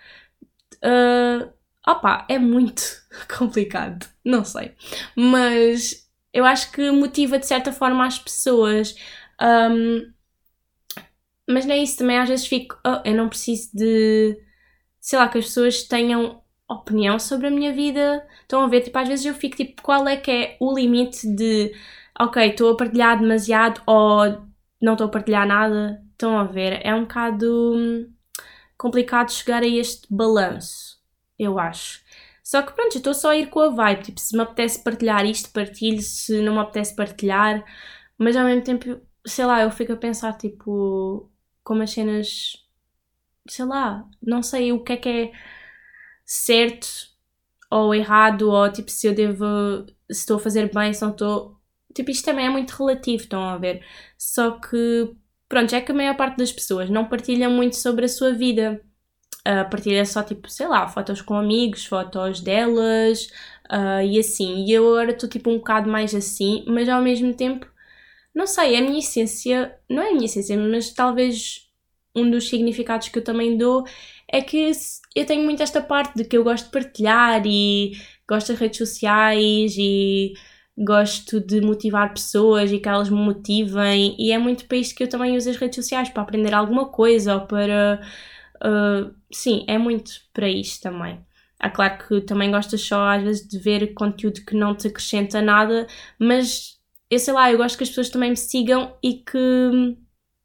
Uh, 0.83 1.51
opa, 1.87 2.25
é 2.29 2.39
muito 2.39 2.81
complicado, 3.37 4.07
não 4.25 4.43
sei. 4.43 4.73
Mas 5.15 6.07
eu 6.33 6.45
acho 6.45 6.71
que 6.71 6.91
motiva 6.91 7.39
de 7.39 7.47
certa 7.47 7.71
forma 7.71 8.05
as 8.05 8.19
pessoas. 8.19 8.95
Um, 9.41 10.11
mas 11.49 11.65
não 11.65 11.73
é 11.75 11.79
isso, 11.79 11.97
também 11.97 12.17
às 12.17 12.29
vezes 12.29 12.47
fico. 12.47 12.79
Oh, 12.85 13.01
eu 13.05 13.15
não 13.15 13.29
preciso 13.29 13.69
de. 13.73 14.37
Sei 14.99 15.17
lá, 15.19 15.27
que 15.27 15.37
as 15.39 15.45
pessoas 15.45 15.83
tenham 15.83 16.41
opinião 16.69 17.19
sobre 17.19 17.47
a 17.47 17.51
minha 17.51 17.73
vida. 17.73 18.25
Estão 18.41 18.61
a 18.63 18.67
ver? 18.67 18.81
Tipo, 18.81 18.97
às 18.99 19.07
vezes 19.07 19.25
eu 19.25 19.33
fico 19.33 19.57
tipo, 19.57 19.81
qual 19.81 20.07
é 20.07 20.17
que 20.17 20.31
é 20.31 20.57
o 20.59 20.73
limite 20.73 21.27
de 21.27 21.73
ok, 22.19 22.49
estou 22.49 22.73
a 22.73 22.77
partilhar 22.77 23.19
demasiado 23.19 23.81
ou 23.85 24.47
não 24.81 24.93
estou 24.93 25.07
a 25.07 25.11
partilhar 25.11 25.47
nada. 25.47 26.01
Estão 26.11 26.37
a 26.37 26.43
ver? 26.43 26.79
É 26.85 26.93
um 26.93 27.01
bocado 27.01 27.75
hum, 27.75 28.13
complicado 28.77 29.31
chegar 29.31 29.63
a 29.63 29.67
este 29.67 30.07
balanço, 30.13 30.99
eu 31.37 31.59
acho. 31.59 32.01
Só 32.43 32.61
que 32.61 32.73
pronto, 32.73 32.97
estou 32.97 33.13
só 33.13 33.29
a 33.31 33.37
ir 33.37 33.49
com 33.49 33.61
a 33.61 33.69
vibe. 33.69 34.03
Tipo, 34.03 34.19
se 34.19 34.35
me 34.35 34.43
apetece 34.43 34.83
partilhar 34.83 35.25
isto, 35.25 35.51
partilho. 35.51 36.01
Se 36.01 36.41
não 36.41 36.53
me 36.55 36.59
apetece 36.59 36.95
partilhar. 36.95 37.63
Mas 38.17 38.35
ao 38.35 38.45
mesmo 38.45 38.63
tempo, 38.63 39.01
sei 39.25 39.45
lá, 39.45 39.61
eu 39.61 39.71
fico 39.71 39.93
a 39.93 39.97
pensar, 39.97 40.33
tipo, 40.37 41.31
como 41.63 41.83
as 41.83 41.91
cenas. 41.91 42.57
Sei 43.47 43.65
lá, 43.65 44.05
não 44.21 44.43
sei 44.43 44.71
o 44.73 44.83
que 44.83 44.93
é 44.93 44.97
que 44.97 45.09
é 45.09 45.31
certo 46.25 46.87
ou 47.69 47.95
errado, 47.95 48.49
ou 48.51 48.71
tipo, 48.71 48.91
se 48.91 49.07
eu 49.07 49.15
devo. 49.15 49.45
Se 50.11 50.19
estou 50.21 50.37
a 50.37 50.39
fazer 50.39 50.73
bem, 50.73 50.93
se 50.93 51.01
não 51.01 51.11
estou. 51.11 51.60
Tipo, 51.93 52.11
isto 52.11 52.25
também 52.25 52.45
é 52.45 52.49
muito 52.49 52.71
relativo, 52.71 53.23
estão 53.23 53.43
a 53.43 53.57
ver? 53.57 53.83
Só 54.17 54.51
que, 54.51 55.13
pronto, 55.49 55.73
é 55.75 55.81
que 55.81 55.91
a 55.91 55.95
maior 55.95 56.15
parte 56.15 56.37
das 56.37 56.51
pessoas 56.51 56.89
não 56.89 57.05
partilha 57.05 57.49
muito 57.49 57.75
sobre 57.75 58.05
a 58.05 58.09
sua 58.09 58.33
vida. 58.33 58.81
Uh, 59.47 59.67
partilha 59.69 60.05
só, 60.05 60.21
tipo, 60.23 60.49
sei 60.49 60.67
lá, 60.67 60.87
fotos 60.87 61.21
com 61.21 61.35
amigos, 61.35 61.85
fotos 61.85 62.41
delas 62.41 63.25
uh, 63.71 64.01
e 64.05 64.19
assim. 64.19 64.65
E 64.65 64.71
eu 64.71 64.87
agora 64.89 65.11
estou, 65.11 65.29
tipo, 65.29 65.49
um 65.49 65.57
bocado 65.57 65.89
mais 65.89 66.13
assim, 66.13 66.63
mas 66.67 66.87
ao 66.87 67.01
mesmo 67.01 67.33
tempo, 67.33 67.67
não 68.35 68.45
sei, 68.47 68.75
a 68.77 68.81
minha 68.81 68.99
essência, 68.99 69.75
não 69.89 70.03
é 70.03 70.09
a 70.09 70.13
minha 70.13 70.25
essência, 70.25 70.57
mas 70.57 70.91
talvez 70.93 71.69
um 72.15 72.29
dos 72.29 72.49
significados 72.49 73.07
que 73.09 73.19
eu 73.19 73.23
também 73.23 73.57
dou 73.57 73.85
é 74.27 74.41
que 74.41 74.71
eu 75.15 75.25
tenho 75.25 75.43
muito 75.43 75.63
esta 75.63 75.81
parte 75.81 76.15
de 76.17 76.25
que 76.25 76.37
eu 76.37 76.43
gosto 76.43 76.65
de 76.65 76.71
partilhar 76.71 77.41
e 77.45 77.93
gosto 78.27 78.49
das 78.49 78.59
redes 78.59 78.77
sociais 78.77 79.75
e 79.77 80.33
gosto 80.77 81.39
de 81.39 81.61
motivar 81.61 82.13
pessoas 82.13 82.71
e 82.71 82.79
que 82.79 82.89
elas 82.89 83.09
me 83.09 83.17
motivem, 83.17 84.15
e 84.19 84.31
é 84.31 84.37
muito 84.37 84.65
para 84.65 84.77
isto 84.77 84.95
que 84.95 85.03
eu 85.03 85.09
também 85.09 85.37
uso 85.37 85.49
as 85.49 85.57
redes 85.57 85.75
sociais, 85.75 86.09
para 86.09 86.23
aprender 86.23 86.53
alguma 86.53 86.89
coisa 86.89 87.35
ou 87.35 87.41
para. 87.47 88.01
Uh, 88.63 89.13
sim, 89.31 89.65
é 89.67 89.77
muito 89.77 90.11
para 90.33 90.49
isto 90.49 90.81
também. 90.83 91.19
É 91.61 91.69
claro 91.69 91.97
que 92.07 92.21
também 92.21 92.51
gostas 92.51 92.81
só 92.81 93.07
às 93.07 93.23
vezes 93.23 93.47
de 93.47 93.59
ver 93.59 93.93
conteúdo 93.93 94.41
que 94.45 94.55
não 94.55 94.75
te 94.75 94.87
acrescenta 94.87 95.41
nada, 95.41 95.87
mas 96.19 96.79
eu 97.09 97.19
sei 97.19 97.33
lá, 97.33 97.51
eu 97.51 97.57
gosto 97.57 97.77
que 97.77 97.83
as 97.83 97.89
pessoas 97.89 98.09
também 98.09 98.31
me 98.31 98.37
sigam 98.37 98.95
e 99.03 99.15
que 99.15 99.97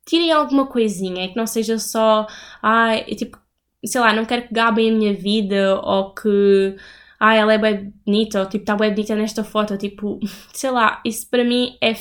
tirem 0.06 0.32
alguma 0.32 0.66
coisinha, 0.66 1.28
que 1.28 1.36
não 1.36 1.46
seja 1.46 1.78
só, 1.78 2.26
ah, 2.62 2.96
tipo, 3.16 3.38
sei 3.84 4.00
lá, 4.00 4.12
não 4.12 4.24
quero 4.24 4.48
que 4.48 4.54
gabem 4.54 4.90
a 4.90 4.94
minha 4.94 5.14
vida 5.14 5.80
ou 5.82 6.14
que 6.14 6.76
ah, 7.20 7.34
ela 7.34 7.54
é 7.54 7.58
bem 7.58 7.92
bonita, 8.04 8.40
ou 8.40 8.46
tipo, 8.48 8.62
está 8.62 8.76
bem 8.76 8.90
bonita 8.90 9.14
nesta 9.16 9.44
foto, 9.44 9.76
tipo, 9.78 10.20
sei 10.54 10.70
lá, 10.70 11.00
isso 11.04 11.28
para 11.28 11.44
mim 11.44 11.76
é 11.80 11.94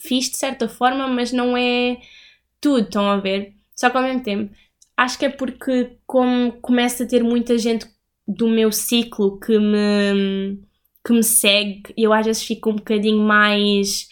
fixe 0.00 0.30
de 0.32 0.36
certa 0.36 0.68
forma, 0.68 1.08
mas 1.08 1.32
não 1.32 1.56
é 1.56 1.98
tudo, 2.60 2.86
estão 2.86 3.08
a 3.08 3.18
ver? 3.18 3.54
Só 3.74 3.90
que 3.90 3.96
ao 3.96 4.02
mesmo 4.02 4.22
tempo, 4.22 4.54
acho 4.96 5.18
que 5.18 5.26
é 5.26 5.28
porque 5.30 5.98
como 6.06 6.52
começa 6.60 7.04
a 7.04 7.06
ter 7.06 7.22
muita 7.22 7.58
gente 7.58 7.86
do 8.26 8.48
meu 8.48 8.72
ciclo 8.72 9.38
que 9.38 9.58
me, 9.58 10.60
que 11.04 11.12
me 11.12 11.22
segue, 11.22 11.94
eu 11.96 12.12
às 12.12 12.26
vezes 12.26 12.42
fico 12.42 12.70
um 12.70 12.76
bocadinho 12.76 13.20
mais. 13.20 14.08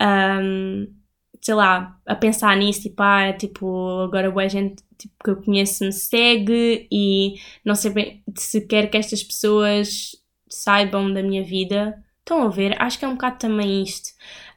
Um, 0.00 0.99
sei 1.40 1.54
lá, 1.54 1.98
a 2.06 2.14
pensar 2.14 2.56
nisso, 2.56 2.82
tipo, 2.82 3.02
ah, 3.02 3.32
tipo, 3.32 4.00
agora 4.02 4.30
boa 4.30 4.48
gente 4.48 4.82
tipo, 4.98 5.14
que 5.24 5.30
eu 5.30 5.36
conheço 5.42 5.84
me 5.84 5.92
segue 5.92 6.86
e 6.92 7.34
não 7.64 7.74
sei 7.74 7.90
bem 7.90 8.24
se 8.36 8.66
quer 8.66 8.90
que 8.90 8.96
estas 8.98 9.22
pessoas 9.22 10.12
saibam 10.48 11.12
da 11.12 11.22
minha 11.22 11.42
vida. 11.42 12.02
Estão 12.20 12.42
a 12.42 12.48
ver? 12.48 12.80
Acho 12.80 12.98
que 12.98 13.04
é 13.04 13.08
um 13.08 13.14
bocado 13.14 13.38
também 13.38 13.82
isto. 13.82 14.10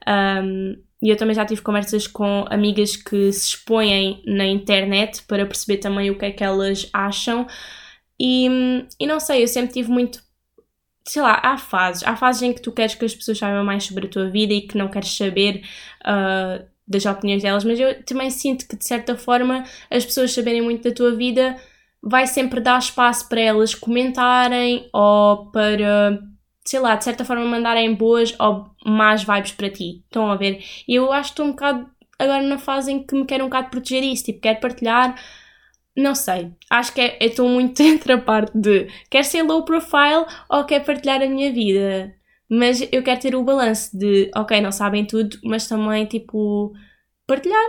Um, 0.07 0.75
e 1.01 1.09
eu 1.09 1.17
também 1.17 1.35
já 1.35 1.45
tive 1.45 1.61
conversas 1.61 2.07
com 2.07 2.45
amigas 2.49 2.95
que 2.95 3.31
se 3.31 3.49
expõem 3.49 4.21
na 4.25 4.45
internet 4.45 5.23
para 5.23 5.45
perceber 5.45 5.77
também 5.79 6.09
o 6.09 6.17
que 6.17 6.25
é 6.25 6.31
que 6.31 6.43
elas 6.43 6.89
acham. 6.93 7.47
E, 8.19 8.47
e 8.99 9.07
não 9.07 9.19
sei, 9.19 9.43
eu 9.43 9.47
sempre 9.47 9.73
tive 9.73 9.89
muito 9.89 10.21
sei 11.05 11.21
lá, 11.21 11.39
há 11.43 11.57
fases. 11.57 12.03
Há 12.03 12.15
fases 12.15 12.41
em 12.41 12.53
que 12.53 12.61
tu 12.61 12.71
queres 12.71 12.95
que 12.95 13.05
as 13.05 13.13
pessoas 13.15 13.37
saibam 13.37 13.63
mais 13.63 13.83
sobre 13.83 14.07
a 14.07 14.09
tua 14.09 14.29
vida 14.29 14.53
e 14.53 14.61
que 14.61 14.77
não 14.77 14.89
queres 14.89 15.15
saber 15.15 15.63
uh, 16.05 16.65
das 16.87 17.05
opiniões 17.05 17.41
delas, 17.41 17.63
mas 17.63 17.79
eu 17.79 18.03
também 18.03 18.29
sinto 18.29 18.67
que 18.67 18.75
de 18.75 18.85
certa 18.85 19.15
forma 19.15 19.63
as 19.89 20.05
pessoas 20.05 20.33
saberem 20.33 20.61
muito 20.61 20.87
da 20.87 20.93
tua 20.93 21.15
vida 21.15 21.55
vai 22.01 22.27
sempre 22.27 22.59
dar 22.59 22.79
espaço 22.79 23.29
para 23.29 23.39
elas 23.39 23.73
comentarem 23.73 24.89
ou 24.91 25.49
para, 25.51 26.19
sei 26.65 26.79
lá, 26.79 26.95
de 26.95 27.03
certa 27.05 27.23
forma 27.23 27.45
mandarem 27.45 27.95
boas 27.95 28.35
ou 28.39 28.69
más 28.85 29.23
vibes 29.23 29.53
para 29.53 29.69
ti. 29.69 30.03
Estão 30.03 30.29
a 30.29 30.35
ver? 30.35 30.61
E 30.85 30.95
eu 30.95 31.13
acho 31.13 31.29
que 31.29 31.33
estou 31.33 31.45
um 31.45 31.51
bocado 31.51 31.89
agora 32.19 32.43
na 32.43 32.57
fase 32.57 32.91
em 32.91 33.03
que 33.05 33.15
me 33.15 33.25
quero 33.25 33.45
um 33.45 33.47
bocado 33.47 33.69
proteger 33.69 34.03
isso, 34.03 34.25
tipo, 34.25 34.41
quero 34.41 34.59
partilhar 34.59 35.15
não 35.95 36.15
sei. 36.15 36.51
Acho 36.69 36.93
que 36.93 37.01
é, 37.01 37.17
estou 37.21 37.47
muito 37.47 37.79
entre 37.83 38.13
a 38.13 38.17
parte 38.17 38.57
de 38.57 38.87
quer 39.09 39.23
ser 39.23 39.43
low 39.43 39.63
profile 39.63 40.25
ou 40.49 40.65
quer 40.65 40.83
partilhar 40.83 41.21
a 41.21 41.27
minha 41.27 41.51
vida. 41.51 42.13
Mas 42.53 42.81
eu 42.91 43.01
quero 43.03 43.19
ter 43.21 43.35
o 43.35 43.43
balanço 43.43 43.97
de, 43.97 44.29
ok, 44.35 44.61
não 44.61 44.71
sabem 44.71 45.05
tudo, 45.05 45.37
mas 45.43 45.67
também, 45.67 46.05
tipo, 46.05 46.73
partilhar 47.27 47.63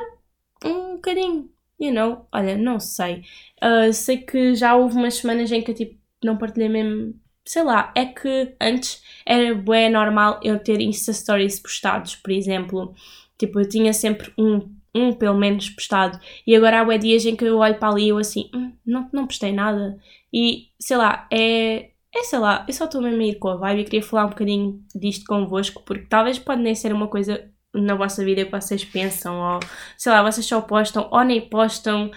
um 0.64 0.96
bocadinho. 0.96 1.50
You 1.80 1.92
know? 1.92 2.28
Olha, 2.32 2.56
não 2.56 2.78
sei. 2.80 3.24
Uh, 3.62 3.92
sei 3.92 4.18
que 4.18 4.54
já 4.54 4.76
houve 4.76 4.96
umas 4.96 5.14
semanas 5.16 5.50
em 5.52 5.62
que 5.62 5.70
eu, 5.70 5.74
tipo, 5.74 5.98
não 6.22 6.36
partilhei 6.38 6.68
mesmo. 6.68 7.14
Sei 7.46 7.62
lá, 7.62 7.92
é 7.96 8.06
que 8.06 8.54
antes 8.60 9.02
era 9.26 9.54
bem 9.54 9.90
normal 9.90 10.40
eu 10.42 10.58
ter 10.58 10.80
Insta 10.80 11.12
Stories 11.12 11.60
postados, 11.60 12.16
por 12.16 12.30
exemplo. 12.32 12.94
Tipo, 13.38 13.60
eu 13.60 13.68
tinha 13.68 13.92
sempre 13.92 14.32
um 14.38 14.60
um 14.94 15.12
pelo 15.12 15.36
menos 15.36 15.68
postado. 15.70 16.20
E 16.46 16.54
agora 16.54 16.80
há 16.80 16.96
dias 16.96 17.24
em 17.26 17.34
que 17.36 17.44
eu 17.44 17.58
olho 17.58 17.78
para 17.78 17.88
ali 17.92 18.04
e 18.06 18.08
eu 18.10 18.18
assim, 18.18 18.48
hum, 18.54 18.72
não, 18.86 19.08
não 19.12 19.26
postei 19.26 19.52
nada. 19.52 19.98
E 20.32 20.68
sei 20.78 20.96
lá, 20.96 21.26
é. 21.32 21.90
É 22.16 22.22
sei 22.22 22.38
lá, 22.38 22.64
eu 22.68 22.72
só 22.72 22.84
estou 22.84 23.02
mesmo 23.02 23.20
a 23.20 23.24
ir 23.24 23.38
com 23.38 23.48
a 23.48 23.56
vibe 23.56 23.80
e 23.80 23.84
queria 23.84 24.02
falar 24.02 24.26
um 24.26 24.30
bocadinho 24.30 24.84
disto 24.94 25.24
convosco, 25.26 25.82
porque 25.84 26.06
talvez 26.06 26.38
pode 26.38 26.62
nem 26.62 26.74
ser 26.74 26.92
uma 26.92 27.08
coisa 27.08 27.50
na 27.74 27.96
vossa 27.96 28.24
vida 28.24 28.44
que 28.44 28.50
vocês 28.52 28.84
pensam, 28.84 29.36
ou 29.36 29.60
sei 29.98 30.12
lá, 30.12 30.22
vocês 30.22 30.46
só 30.46 30.60
postam 30.60 31.08
ou 31.10 31.24
nem 31.24 31.40
postam, 31.48 32.10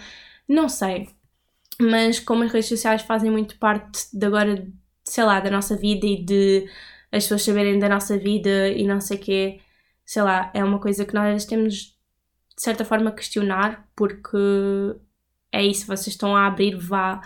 não 0.47 0.69
sei. 0.69 1.09
Mas 1.81 2.19
como 2.19 2.43
as 2.43 2.51
redes 2.51 2.69
sociais 2.69 3.01
fazem 3.01 3.31
muito 3.31 3.57
parte 3.57 4.07
de 4.13 4.25
agora, 4.25 4.67
sei 5.03 5.23
lá, 5.23 5.39
da 5.39 5.49
nossa 5.51 5.75
vida 5.75 6.05
e 6.05 6.23
de 6.23 6.69
as 7.11 7.23
pessoas 7.23 7.43
saberem 7.43 7.79
da 7.79 7.89
nossa 7.89 8.17
vida 8.17 8.69
e 8.69 8.85
não 8.85 9.01
sei 9.01 9.17
o 9.17 9.19
quê, 9.21 9.61
sei 10.05 10.21
lá, 10.23 10.51
é 10.53 10.63
uma 10.63 10.79
coisa 10.79 11.05
que 11.05 11.13
nós 11.13 11.45
temos 11.45 11.73
de 12.55 12.63
certa 12.63 12.85
forma 12.85 13.11
questionar, 13.11 13.87
porque 13.95 14.37
é 15.51 15.63
isso, 15.63 15.87
vocês 15.87 16.07
estão 16.07 16.35
a 16.35 16.47
abrir 16.47 16.75
vá 16.77 17.21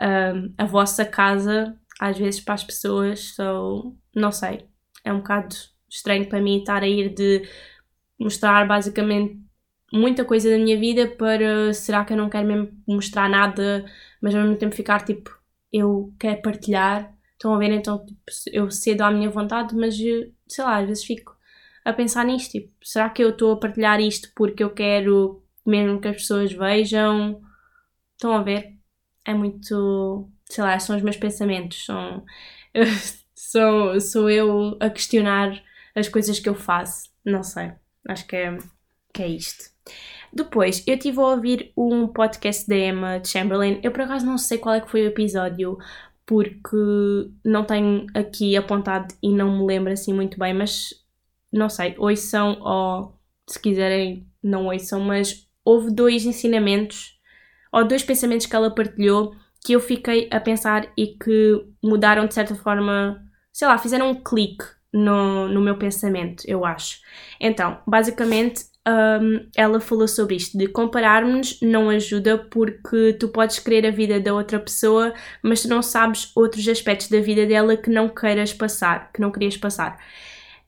um, 0.00 0.54
a 0.58 0.64
vossa 0.64 1.04
casa 1.04 1.76
às 2.00 2.18
vezes 2.18 2.40
para 2.40 2.54
as 2.54 2.64
pessoas, 2.64 3.34
so, 3.34 3.96
não 4.16 4.32
sei, 4.32 4.66
é 5.04 5.12
um 5.12 5.18
bocado 5.18 5.54
estranho 5.88 6.28
para 6.28 6.40
mim 6.40 6.58
estar 6.60 6.82
a 6.82 6.88
ir 6.88 7.14
de 7.14 7.48
mostrar 8.18 8.66
basicamente 8.66 9.38
muita 9.92 10.24
coisa 10.24 10.50
da 10.50 10.58
minha 10.58 10.78
vida 10.78 11.08
para 11.16 11.72
será 11.74 12.04
que 12.04 12.12
eu 12.12 12.16
não 12.16 12.30
quero 12.30 12.46
mesmo 12.48 12.70
mostrar 12.86 13.28
nada, 13.28 13.84
mas 14.22 14.34
ao 14.34 14.42
mesmo 14.42 14.56
tempo 14.56 14.74
ficar 14.74 15.04
tipo, 15.04 15.36
eu 15.72 16.14
quero 16.18 16.42
partilhar. 16.42 17.14
Estão 17.32 17.54
a 17.54 17.58
ver, 17.58 17.70
então 17.72 18.04
tipo, 18.04 18.20
eu 18.52 18.70
cedo 18.70 19.02
à 19.02 19.10
minha 19.10 19.30
vontade, 19.30 19.74
mas 19.74 19.96
sei 19.96 20.64
lá, 20.64 20.78
às 20.78 20.86
vezes 20.88 21.04
fico 21.04 21.36
a 21.84 21.92
pensar 21.92 22.24
nisto. 22.24 22.52
Tipo, 22.52 22.72
será 22.82 23.10
que 23.10 23.22
eu 23.22 23.30
estou 23.30 23.52
a 23.52 23.56
partilhar 23.60 24.00
isto 24.00 24.30
porque 24.34 24.62
eu 24.62 24.70
quero 24.70 25.42
mesmo 25.66 26.00
que 26.00 26.08
as 26.08 26.16
pessoas 26.16 26.52
vejam? 26.52 27.40
Estão 28.12 28.32
a 28.32 28.42
ver? 28.42 28.76
É 29.24 29.34
muito. 29.34 30.30
Sei 30.50 30.62
lá, 30.64 30.78
são 30.78 30.96
os 30.96 31.02
meus 31.02 31.16
pensamentos. 31.16 31.84
São, 31.86 32.24
sou, 33.34 34.00
sou 34.00 34.30
eu 34.30 34.76
a 34.80 34.90
questionar 34.90 35.62
as 35.94 36.08
coisas 36.08 36.38
que 36.38 36.48
eu 36.48 36.54
faço. 36.54 37.08
Não 37.24 37.42
sei. 37.42 37.72
Acho 38.08 38.26
que 38.26 38.36
é, 38.36 38.58
que 39.14 39.22
é 39.22 39.28
isto. 39.28 39.70
Depois, 40.32 40.84
eu 40.86 40.94
estive 40.94 41.18
a 41.18 41.26
ouvir 41.26 41.72
um 41.76 42.06
podcast 42.06 42.68
da 42.68 42.76
Emma 42.76 43.22
Chamberlain. 43.24 43.80
Eu 43.82 43.90
por 43.90 44.02
acaso 44.02 44.26
não 44.26 44.38
sei 44.38 44.58
qual 44.58 44.74
é 44.74 44.80
que 44.80 44.90
foi 44.90 45.02
o 45.02 45.08
episódio, 45.08 45.78
porque 46.24 46.76
não 47.44 47.64
tenho 47.64 48.06
aqui 48.14 48.56
apontado 48.56 49.12
e 49.20 49.32
não 49.32 49.58
me 49.58 49.66
lembro 49.66 49.92
assim 49.92 50.12
muito 50.12 50.38
bem, 50.38 50.54
mas 50.54 50.90
não 51.52 51.68
sei, 51.68 51.96
ouçam 51.98 52.60
ou 52.60 53.18
se 53.48 53.60
quiserem 53.60 54.28
não 54.40 54.66
ouçam, 54.66 55.00
mas 55.00 55.48
houve 55.64 55.92
dois 55.92 56.24
ensinamentos 56.24 57.18
ou 57.72 57.84
dois 57.84 58.04
pensamentos 58.04 58.46
que 58.46 58.54
ela 58.54 58.72
partilhou 58.72 59.34
que 59.64 59.72
eu 59.72 59.80
fiquei 59.80 60.28
a 60.30 60.40
pensar 60.40 60.90
e 60.96 61.08
que 61.08 61.64
mudaram 61.82 62.26
de 62.26 62.34
certa 62.34 62.54
forma, 62.54 63.22
sei 63.52 63.68
lá, 63.68 63.76
fizeram 63.78 64.10
um 64.10 64.14
clique 64.14 64.64
no, 64.92 65.48
no 65.48 65.60
meu 65.60 65.76
pensamento, 65.76 66.42
eu 66.46 66.64
acho. 66.64 66.98
Então, 67.40 67.78
basicamente, 67.86 68.64
um, 68.88 69.48
ela 69.54 69.78
falou 69.80 70.08
sobre 70.08 70.36
isto, 70.36 70.56
de 70.56 70.66
compararmos 70.66 71.60
não 71.60 71.90
ajuda 71.90 72.38
porque 72.38 73.12
tu 73.14 73.28
podes 73.28 73.58
querer 73.58 73.86
a 73.86 73.90
vida 73.90 74.18
da 74.18 74.32
outra 74.32 74.58
pessoa, 74.58 75.12
mas 75.42 75.62
tu 75.62 75.68
não 75.68 75.82
sabes 75.82 76.32
outros 76.34 76.66
aspectos 76.66 77.08
da 77.08 77.20
vida 77.20 77.46
dela 77.46 77.76
que 77.76 77.90
não 77.90 78.08
queiras 78.08 78.52
passar, 78.52 79.12
que 79.12 79.20
não 79.20 79.30
querias 79.30 79.56
passar. 79.56 79.98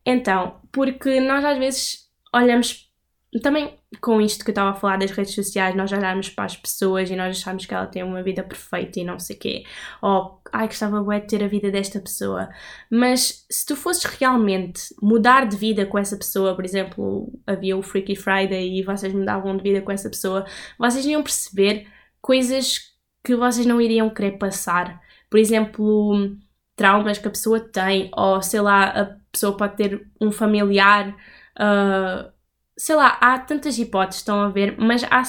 Então, 0.04 0.60
porque 0.70 1.20
nós 1.20 1.44
às 1.44 1.58
vezes 1.58 2.08
olhamos 2.34 2.91
também 3.40 3.78
com 4.00 4.20
isto 4.20 4.44
que 4.44 4.50
eu 4.50 4.52
estava 4.52 4.70
a 4.70 4.74
falar 4.74 4.98
das 4.98 5.10
redes 5.10 5.34
sociais, 5.34 5.74
nós 5.74 5.90
olharmos 5.92 6.28
para 6.28 6.44
as 6.44 6.56
pessoas 6.56 7.10
e 7.10 7.16
nós 7.16 7.38
achamos 7.38 7.64
que 7.64 7.74
ela 7.74 7.86
tem 7.86 8.02
uma 8.02 8.22
vida 8.22 8.42
perfeita 8.42 9.00
e 9.00 9.04
não 9.04 9.18
sei 9.18 9.36
o 9.36 9.38
quê, 9.38 9.64
ou 10.02 10.40
ai, 10.52 10.66
gostava 10.66 11.02
bué 11.02 11.20
de 11.20 11.28
ter 11.28 11.42
a 11.42 11.48
vida 11.48 11.70
desta 11.70 11.98
pessoa. 12.00 12.48
Mas 12.90 13.46
se 13.50 13.64
tu 13.66 13.74
fosses 13.74 14.04
realmente 14.04 14.94
mudar 15.00 15.46
de 15.46 15.56
vida 15.56 15.86
com 15.86 15.98
essa 15.98 16.16
pessoa, 16.16 16.54
por 16.54 16.64
exemplo, 16.64 17.32
havia 17.46 17.76
o 17.76 17.82
Freaky 17.82 18.16
Friday 18.16 18.78
e 18.78 18.82
vocês 18.82 19.12
mudavam 19.14 19.56
de 19.56 19.62
vida 19.62 19.80
com 19.80 19.92
essa 19.92 20.10
pessoa, 20.10 20.44
vocês 20.78 21.06
iam 21.06 21.22
perceber 21.22 21.86
coisas 22.20 22.92
que 23.24 23.36
vocês 23.36 23.66
não 23.66 23.80
iriam 23.80 24.10
querer 24.10 24.32
passar. 24.38 25.00
Por 25.30 25.38
exemplo, 25.38 26.36
traumas 26.76 27.18
que 27.18 27.28
a 27.28 27.30
pessoa 27.30 27.60
tem, 27.60 28.10
ou 28.14 28.42
sei 28.42 28.60
lá, 28.60 28.84
a 28.84 29.16
pessoa 29.30 29.56
pode 29.56 29.76
ter 29.76 30.06
um 30.20 30.30
familiar, 30.32 31.14
uh, 31.58 32.31
sei 32.76 32.96
lá, 32.96 33.18
há 33.20 33.38
tantas 33.38 33.78
hipóteses, 33.78 34.20
estão 34.20 34.40
a 34.40 34.48
ver, 34.48 34.76
mas 34.78 35.04
há, 35.04 35.22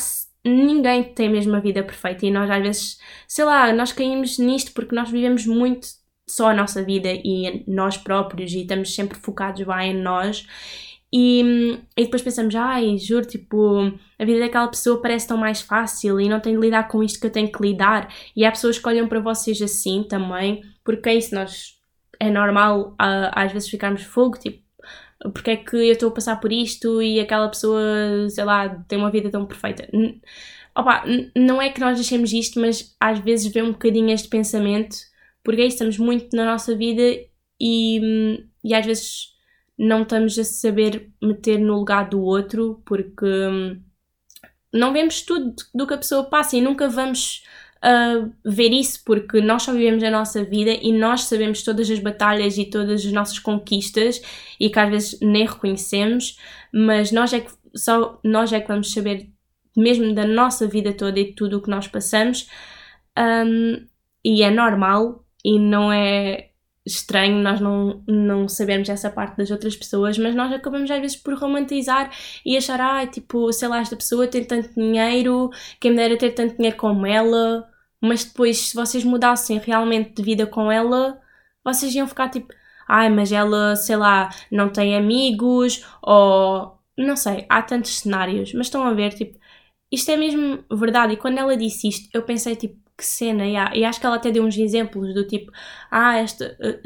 ninguém 0.46 1.04
tem 1.04 1.30
mesmo 1.30 1.56
a 1.56 1.60
vida 1.60 1.84
perfeita 1.84 2.26
e 2.26 2.32
nós 2.32 2.50
às 2.50 2.62
vezes, 2.62 2.98
sei 3.28 3.46
lá, 3.46 3.72
nós 3.74 3.92
caímos 3.92 4.38
nisto 4.38 4.74
porque 4.74 4.96
nós 4.96 5.10
vivemos 5.10 5.46
muito 5.46 5.88
só 6.28 6.50
a 6.50 6.54
nossa 6.54 6.84
vida 6.84 7.10
e 7.12 7.64
nós 7.68 7.98
próprios 7.98 8.54
e 8.54 8.62
estamos 8.62 8.96
sempre 8.96 9.18
focados 9.20 9.66
bem 9.66 9.92
em 9.92 10.02
nós 10.02 10.48
e, 11.16 11.78
e 11.96 12.06
depois 12.06 12.24
pensamos, 12.24 12.56
ai, 12.56 12.98
juro, 12.98 13.24
tipo, 13.24 13.82
a 14.18 14.26
vida 14.26 14.40
daquela 14.40 14.68
pessoa 14.68 15.00
parece 15.00 15.28
tão 15.28 15.38
mais 15.38 15.62
fácil 15.62 16.20
e 16.20 16.28
não 16.28 16.40
tenho 16.40 16.60
de 16.60 16.66
lidar 16.66 16.88
com 16.88 17.04
isto 17.04 17.20
que 17.20 17.28
eu 17.28 17.32
tenho 17.32 17.52
que 17.52 17.62
lidar. 17.62 18.12
E 18.36 18.44
há 18.44 18.50
pessoas 18.50 18.80
que 18.80 18.88
olham 18.88 19.08
para 19.08 19.20
vocês 19.20 19.62
assim 19.62 20.04
também, 20.10 20.64
porque 20.84 21.10
é 21.10 21.16
isso, 21.16 21.36
nós 21.36 21.76
é 22.20 22.32
normal 22.32 22.94
uh, 22.94 23.30
às 23.32 23.52
vezes 23.52 23.70
ficarmos 23.70 24.02
fogo, 24.02 24.40
tipo, 24.40 24.63
porque 25.34 25.52
é 25.52 25.58
que 25.58 25.76
eu 25.76 25.94
estou 25.94 26.10
a 26.10 26.14
passar 26.14 26.40
por 26.40 26.52
isto 26.52 27.02
e 27.02 27.20
aquela 27.20 27.48
pessoa, 27.50 27.80
sei 28.30 28.44
lá, 28.44 28.70
tem 28.88 28.98
uma 28.98 29.12
vida 29.12 29.30
tão 29.30 29.46
perfeita. 29.46 29.88
Opa, 30.76 31.04
não 31.36 31.62
é 31.62 31.70
que 31.70 31.80
nós 31.80 31.96
deixemos 31.98 32.34
isto, 32.34 32.60
mas 32.60 32.96
às 33.00 33.20
vezes 33.20 33.52
vem 33.52 33.64
um 33.64 33.72
bocadinho 33.72 34.10
este 34.10 34.28
pensamento, 34.28 34.96
porque 35.44 35.62
aí 35.62 35.68
estamos 35.68 35.98
muito 35.98 36.36
na 36.36 36.46
nossa 36.46 36.76
vida 36.76 37.02
e, 37.60 38.40
e 38.64 38.74
às 38.74 38.86
vezes 38.86 39.34
não 39.78 40.04
estamos 40.04 40.38
a 40.38 40.44
saber 40.44 41.12
meter 41.22 41.60
no 41.60 41.76
lugar 41.76 42.10
do 42.10 42.22
outro, 42.22 42.82
porque 42.86 43.26
hum, 43.26 43.82
não 44.74 44.92
vemos 44.94 45.22
tudo 45.22 45.56
do 45.74 45.88
que 45.88 45.94
a 45.94 45.98
pessoa 45.98 46.24
passa 46.30 46.58
e 46.58 46.62
nunca 46.62 46.90
vamos 46.90 47.44
uh, 47.84 48.32
ver 48.46 48.72
isso, 48.72 49.04
porque 49.06 49.42
nós 49.42 49.64
só 49.64 49.74
vivemos 49.74 50.04
a 50.04 50.10
nossa 50.10 50.44
vida 50.44 50.72
e 50.72 50.92
nós 50.92 51.26
sabemos 51.26 51.64
todas 51.64 51.90
as 51.90 52.00
batalhas 52.00 52.58
e 52.58 52.66
todas 52.66 53.06
as 53.06 53.12
nossas 53.12 53.40
conquistas 53.40 54.22
e 54.60 54.70
que 54.70 54.80
às 54.80 54.90
vezes 54.90 55.20
nem 55.22 55.46
reconhecemos, 55.46 56.40
mas 56.74 57.12
nós 57.12 57.34
é 57.34 57.42
que, 57.42 57.52
só 57.76 58.20
nós 58.24 58.54
é 58.54 58.60
que 58.60 58.68
vamos 58.68 58.92
saber 58.94 59.30
mesmo 59.76 60.14
da 60.14 60.26
nossa 60.26 60.68
vida 60.68 60.94
toda 60.94 61.20
e 61.20 61.34
tudo 61.34 61.58
o 61.58 61.62
que 61.62 61.70
nós 61.70 61.88
passamos 61.88 62.48
um, 63.18 63.86
e 64.24 64.44
é 64.44 64.52
normal 64.52 65.26
e 65.44 65.60
não 65.60 65.92
é 65.92 66.50
estranho 66.86 67.42
nós 67.42 67.62
não, 67.62 68.04
não 68.08 68.48
sabermos 68.48 68.90
essa 68.90 69.10
parte 69.10 69.38
das 69.38 69.50
outras 69.50 69.76
pessoas, 69.76 70.18
mas 70.18 70.36
nós 70.36 70.52
acabamos 70.52 70.92
às 70.92 71.00
vezes 71.00 71.16
por 71.16 71.34
romantizar 71.36 72.12
e 72.46 72.58
achar, 72.58 72.80
ah, 72.82 73.08
tipo, 73.08 73.52
sei 73.54 73.68
lá, 73.70 73.80
esta 73.80 73.96
pessoa 73.96 74.28
tem 74.28 74.44
tanto 74.44 74.74
dinheiro, 74.74 75.50
quem 75.80 75.92
me 75.92 75.98
dera 75.98 76.18
ter 76.18 76.32
tanto 76.32 76.58
dinheiro 76.58 76.76
como 76.78 77.06
ela, 77.08 77.70
mas 78.04 78.26
depois, 78.26 78.58
se 78.70 78.76
vocês 78.76 79.04
mudassem 79.04 79.60
realmente 79.60 80.14
de 80.14 80.24
vida 80.24 80.46
com 80.46 80.72
ela, 80.72 81.20
vocês 81.64 81.94
iam 81.96 82.08
ficar 82.08 82.30
tipo, 82.30 82.54
ai, 82.88 83.10
mas 83.10 83.32
ela, 83.32 83.76
sei 83.76 83.96
lá, 83.96 84.30
não 84.52 84.70
tem 84.70 84.96
amigos, 84.96 85.86
ou 86.02 86.78
não 86.98 87.16
sei, 87.16 87.46
há 87.50 87.62
tantos 87.62 88.00
cenários, 88.00 88.54
mas 88.54 88.68
estão 88.68 88.84
a 88.84 88.94
ver, 88.94 89.14
tipo, 89.14 89.40
isto 89.92 90.10
é 90.12 90.18
mesmo 90.18 90.64
verdade. 90.72 91.14
E 91.14 91.18
quando 91.18 91.38
ela 91.40 91.56
disse 91.58 91.88
isto, 91.88 92.10
eu 92.14 92.24
pensei, 92.24 92.56
tipo, 92.56 92.82
que 92.98 93.06
cena, 93.06 93.46
e 93.48 93.84
acho 93.86 94.00
que 94.00 94.06
ela 94.06 94.18
até 94.18 94.32
deu 94.32 94.44
uns 94.44 94.56
exemplos 94.58 95.14
do 95.16 95.26
tipo, 95.26 95.52
ah, 95.90 96.18
esta, 96.18 96.56
eh, 96.62 96.80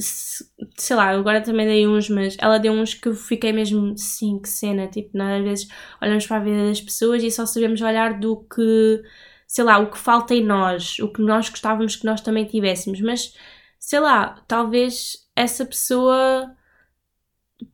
sei 0.77 0.95
lá, 0.95 1.09
agora 1.09 1.41
também 1.41 1.67
dei 1.67 1.85
uns, 1.87 2.09
mas 2.09 2.37
ela 2.39 2.57
deu 2.59 2.71
uns 2.73 2.93
que 2.93 3.09
eu 3.09 3.13
fiquei 3.13 3.51
mesmo, 3.51 3.97
sim, 3.97 4.39
que 4.39 4.47
cena, 4.49 4.87
tipo, 4.87 5.17
nós 5.17 5.39
às 5.39 5.43
vezes 5.43 5.67
olhamos 6.01 6.25
para 6.25 6.37
a 6.37 6.39
vida 6.39 6.67
das 6.69 6.79
pessoas 6.81 7.23
e 7.23 7.31
só 7.31 7.45
sabemos 7.45 7.81
olhar 7.81 8.19
do 8.19 8.37
que, 8.47 9.01
sei 9.47 9.63
lá, 9.63 9.79
o 9.79 9.89
que 9.89 9.97
falta 9.97 10.35
em 10.35 10.43
nós, 10.43 10.99
o 10.99 11.07
que 11.11 11.21
nós 11.21 11.49
gostávamos 11.49 11.95
que 11.95 12.05
nós 12.05 12.21
também 12.21 12.45
tivéssemos, 12.45 13.01
mas, 13.01 13.33
sei 13.79 13.99
lá, 13.99 14.43
talvez 14.47 15.27
essa 15.35 15.65
pessoa 15.65 16.53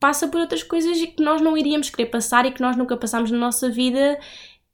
passa 0.00 0.28
por 0.28 0.40
outras 0.40 0.62
coisas 0.62 0.98
que 0.98 1.22
nós 1.22 1.40
não 1.40 1.56
iríamos 1.58 1.90
querer 1.90 2.10
passar 2.10 2.46
e 2.46 2.52
que 2.52 2.60
nós 2.60 2.76
nunca 2.76 2.96
passámos 2.96 3.30
na 3.30 3.38
nossa 3.38 3.70
vida. 3.70 4.18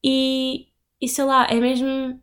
E, 0.04 0.68
e 1.00 1.08
sei 1.08 1.24
lá, 1.24 1.46
é 1.50 1.54
mesmo 1.60 2.20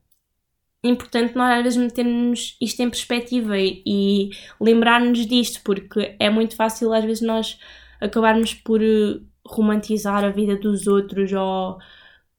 importante 0.83 1.35
nós 1.35 1.57
às 1.57 1.63
vezes 1.63 1.77
metermos 1.77 2.57
isto 2.61 2.81
em 2.81 2.89
perspectiva 2.89 3.57
e, 3.57 3.83
e 3.85 4.29
lembrar-nos 4.59 5.25
disto, 5.25 5.61
porque 5.63 6.15
é 6.19 6.29
muito 6.29 6.55
fácil 6.55 6.93
às 6.93 7.03
vezes 7.03 7.21
nós 7.21 7.59
acabarmos 7.99 8.53
por 8.53 8.81
eh, 8.81 9.19
romantizar 9.45 10.23
a 10.23 10.29
vida 10.29 10.55
dos 10.55 10.87
outros 10.87 11.31
ou 11.33 11.77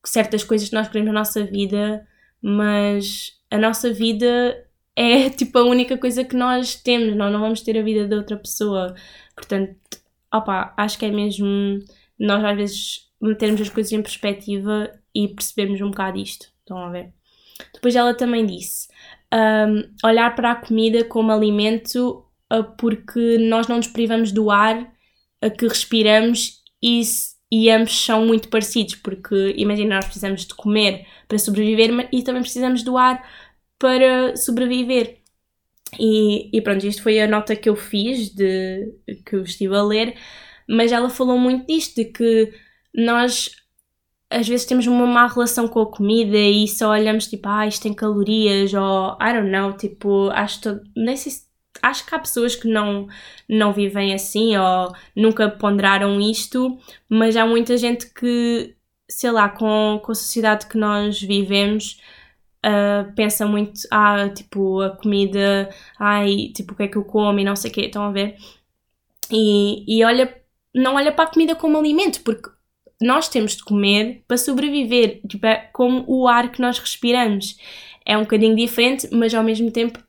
certas 0.04 0.44
coisas 0.44 0.68
que 0.68 0.74
nós 0.74 0.88
queremos 0.88 1.12
na 1.12 1.20
nossa 1.20 1.44
vida, 1.44 2.06
mas 2.42 3.32
a 3.50 3.58
nossa 3.58 3.92
vida 3.92 4.64
é 4.96 5.30
tipo 5.30 5.58
a 5.58 5.64
única 5.64 5.96
coisa 5.96 6.24
que 6.24 6.36
nós 6.36 6.74
temos, 6.74 7.16
nós 7.16 7.32
não 7.32 7.40
vamos 7.40 7.62
ter 7.62 7.78
a 7.78 7.82
vida 7.82 8.06
de 8.06 8.14
outra 8.14 8.36
pessoa. 8.36 8.94
Portanto, 9.34 9.76
opa, 10.32 10.74
acho 10.76 10.98
que 10.98 11.06
é 11.06 11.10
mesmo 11.10 11.78
nós 12.18 12.44
às 12.44 12.56
vezes 12.56 13.08
metermos 13.20 13.60
as 13.60 13.68
coisas 13.68 13.92
em 13.92 14.02
perspectiva 14.02 14.90
e 15.14 15.28
percebermos 15.28 15.80
um 15.80 15.90
bocado 15.90 16.18
isto. 16.18 16.46
Estão 16.60 16.78
a 16.78 16.90
ver? 16.90 17.12
Depois 17.74 17.96
ela 17.96 18.14
também 18.14 18.46
disse 18.46 18.88
um, 19.32 20.06
olhar 20.06 20.34
para 20.34 20.52
a 20.52 20.56
comida 20.56 21.04
como 21.04 21.32
alimento 21.32 22.24
uh, 22.52 22.64
porque 22.76 23.38
nós 23.38 23.66
não 23.66 23.76
nos 23.76 23.88
privamos 23.88 24.32
do 24.32 24.50
ar 24.50 24.92
que 25.56 25.68
respiramos 25.68 26.62
e, 26.82 27.00
e 27.50 27.70
ambos 27.70 28.04
são 28.04 28.26
muito 28.26 28.48
parecidos, 28.48 28.96
porque 28.96 29.54
imagina, 29.56 29.96
nós 29.96 30.04
precisamos 30.04 30.44
de 30.44 30.54
comer 30.54 31.06
para 31.26 31.38
sobreviver 31.38 32.08
e 32.12 32.22
também 32.22 32.42
precisamos 32.42 32.82
do 32.82 32.96
ar 32.96 33.26
para 33.78 34.36
sobreviver. 34.36 35.18
E, 35.98 36.50
e 36.56 36.60
pronto, 36.60 36.86
isto 36.86 37.02
foi 37.02 37.20
a 37.20 37.26
nota 37.26 37.56
que 37.56 37.68
eu 37.68 37.76
fiz, 37.76 38.34
de, 38.34 38.92
que 39.24 39.36
eu 39.36 39.42
estive 39.42 39.74
a 39.74 39.82
ler, 39.82 40.14
mas 40.68 40.92
ela 40.92 41.08
falou 41.08 41.38
muito 41.38 41.66
disto, 41.66 41.96
de 41.96 42.04
que 42.06 42.52
nós 42.94 43.50
às 44.30 44.46
vezes 44.46 44.66
temos 44.66 44.86
uma 44.86 45.06
má 45.06 45.26
relação 45.26 45.66
com 45.68 45.80
a 45.80 45.90
comida 45.90 46.36
e 46.36 46.68
só 46.68 46.90
olhamos 46.90 47.26
tipo, 47.26 47.48
ah, 47.48 47.66
isto 47.66 47.82
tem 47.82 47.94
calorias, 47.94 48.74
ou 48.74 49.16
I 49.20 49.32
don't 49.32 49.50
know, 49.50 49.72
tipo, 49.72 50.28
acho, 50.30 50.60
to... 50.60 50.80
nem 50.94 51.16
sei 51.16 51.32
se... 51.32 51.47
acho 51.82 52.06
que 52.06 52.14
há 52.14 52.18
pessoas 52.18 52.54
que 52.54 52.68
não, 52.68 53.08
não 53.48 53.72
vivem 53.72 54.14
assim 54.14 54.56
ou 54.56 54.94
nunca 55.14 55.48
ponderaram 55.48 56.20
isto, 56.20 56.78
mas 57.08 57.36
há 57.36 57.46
muita 57.46 57.76
gente 57.76 58.12
que, 58.12 58.74
sei 59.08 59.30
lá, 59.30 59.48
com, 59.48 60.00
com 60.02 60.12
a 60.12 60.14
sociedade 60.14 60.66
que 60.66 60.78
nós 60.78 61.20
vivemos, 61.20 62.00
uh, 62.64 63.12
pensa 63.14 63.46
muito, 63.46 63.80
ah, 63.90 64.28
tipo, 64.28 64.80
a 64.80 64.90
comida, 64.96 65.68
ai, 65.98 66.50
tipo, 66.54 66.72
o 66.72 66.76
que 66.76 66.84
é 66.84 66.88
que 66.88 66.96
eu 66.96 67.04
como 67.04 67.38
e 67.38 67.44
não 67.44 67.56
sei 67.56 67.70
o 67.70 67.74
quê, 67.74 67.82
estão 67.82 68.04
a 68.04 68.12
ver? 68.12 68.36
E, 69.30 69.84
e 69.86 70.04
olha, 70.04 70.34
não 70.74 70.94
olha 70.96 71.12
para 71.12 71.24
a 71.24 71.32
comida 71.32 71.54
como 71.54 71.78
alimento, 71.78 72.22
porque 72.22 72.50
nós 73.00 73.28
temos 73.28 73.56
de 73.56 73.64
comer 73.64 74.24
para 74.26 74.36
sobreviver, 74.36 75.20
tipo, 75.28 75.46
é 75.46 75.56
como 75.72 76.04
o 76.08 76.26
ar 76.26 76.50
que 76.50 76.60
nós 76.60 76.78
respiramos. 76.78 77.58
É 78.04 78.16
um 78.16 78.22
bocadinho 78.22 78.56
diferente, 78.56 79.08
mas 79.12 79.34
ao 79.34 79.44
mesmo 79.44 79.70
tempo 79.70 80.02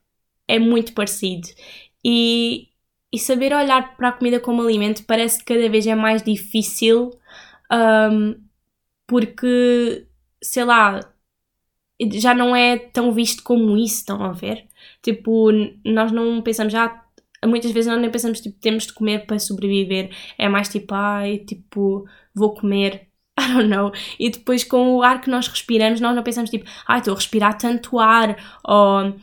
é 0.50 0.60
muito 0.60 0.94
parecido. 0.94 1.48
E, 2.04 2.70
e 3.14 3.20
saber 3.20 3.54
olhar 3.54 3.96
para 3.96 4.10
a 4.10 4.12
comida 4.12 4.40
como 4.40 4.62
alimento 4.62 5.04
parece 5.06 5.40
que 5.40 5.54
cada 5.54 5.70
vez 5.70 5.86
é 5.88 5.96
mais 5.96 6.24
difícil, 6.24 7.12
um, 7.72 8.36
porque, 9.08 10.08
sei 10.42 10.66
lá, 10.66 11.00
já 12.14 12.34
não 12.34 12.56
é 12.56 12.78
tão 12.78 13.12
visto 13.12 13.44
como 13.44 13.78
isso, 13.78 13.98
estão 13.98 14.24
a 14.24 14.32
ver? 14.32 14.68
Tipo, 15.04 15.52
nós 15.86 16.12
não 16.12 16.42
pensamos, 16.42 16.74
já 16.74 17.04
muitas 17.46 17.72
vezes 17.72 17.92
nós 17.92 18.02
nem 18.02 18.12
pensamos, 18.12 18.42
tipo, 18.42 18.60
temos 18.60 18.88
de 18.88 18.94
comer 18.94 19.26
para 19.26 19.40
sobreviver. 19.40 20.12
É 20.38 20.50
mais 20.50 20.70
tipo, 20.70 20.94
ai, 20.94 21.40
tipo, 21.40 22.06
vou 22.34 22.54
comer, 22.54 23.08
I 23.40 23.54
don't 23.54 23.68
know. 23.70 23.92
E 24.20 24.30
depois 24.30 24.64
com 24.64 24.96
o 24.96 25.04
ar 25.04 25.22
que 25.22 25.30
nós 25.30 25.48
respiramos, 25.48 26.02
nós 26.02 26.16
não 26.16 26.24
pensamos 26.24 26.50
tipo, 26.50 26.66
ah, 26.88 26.98
estou 26.98 27.14
a 27.14 27.18
respirar 27.18 27.58
tanto 27.58 28.00
ar, 28.00 28.36
ou 28.64 29.16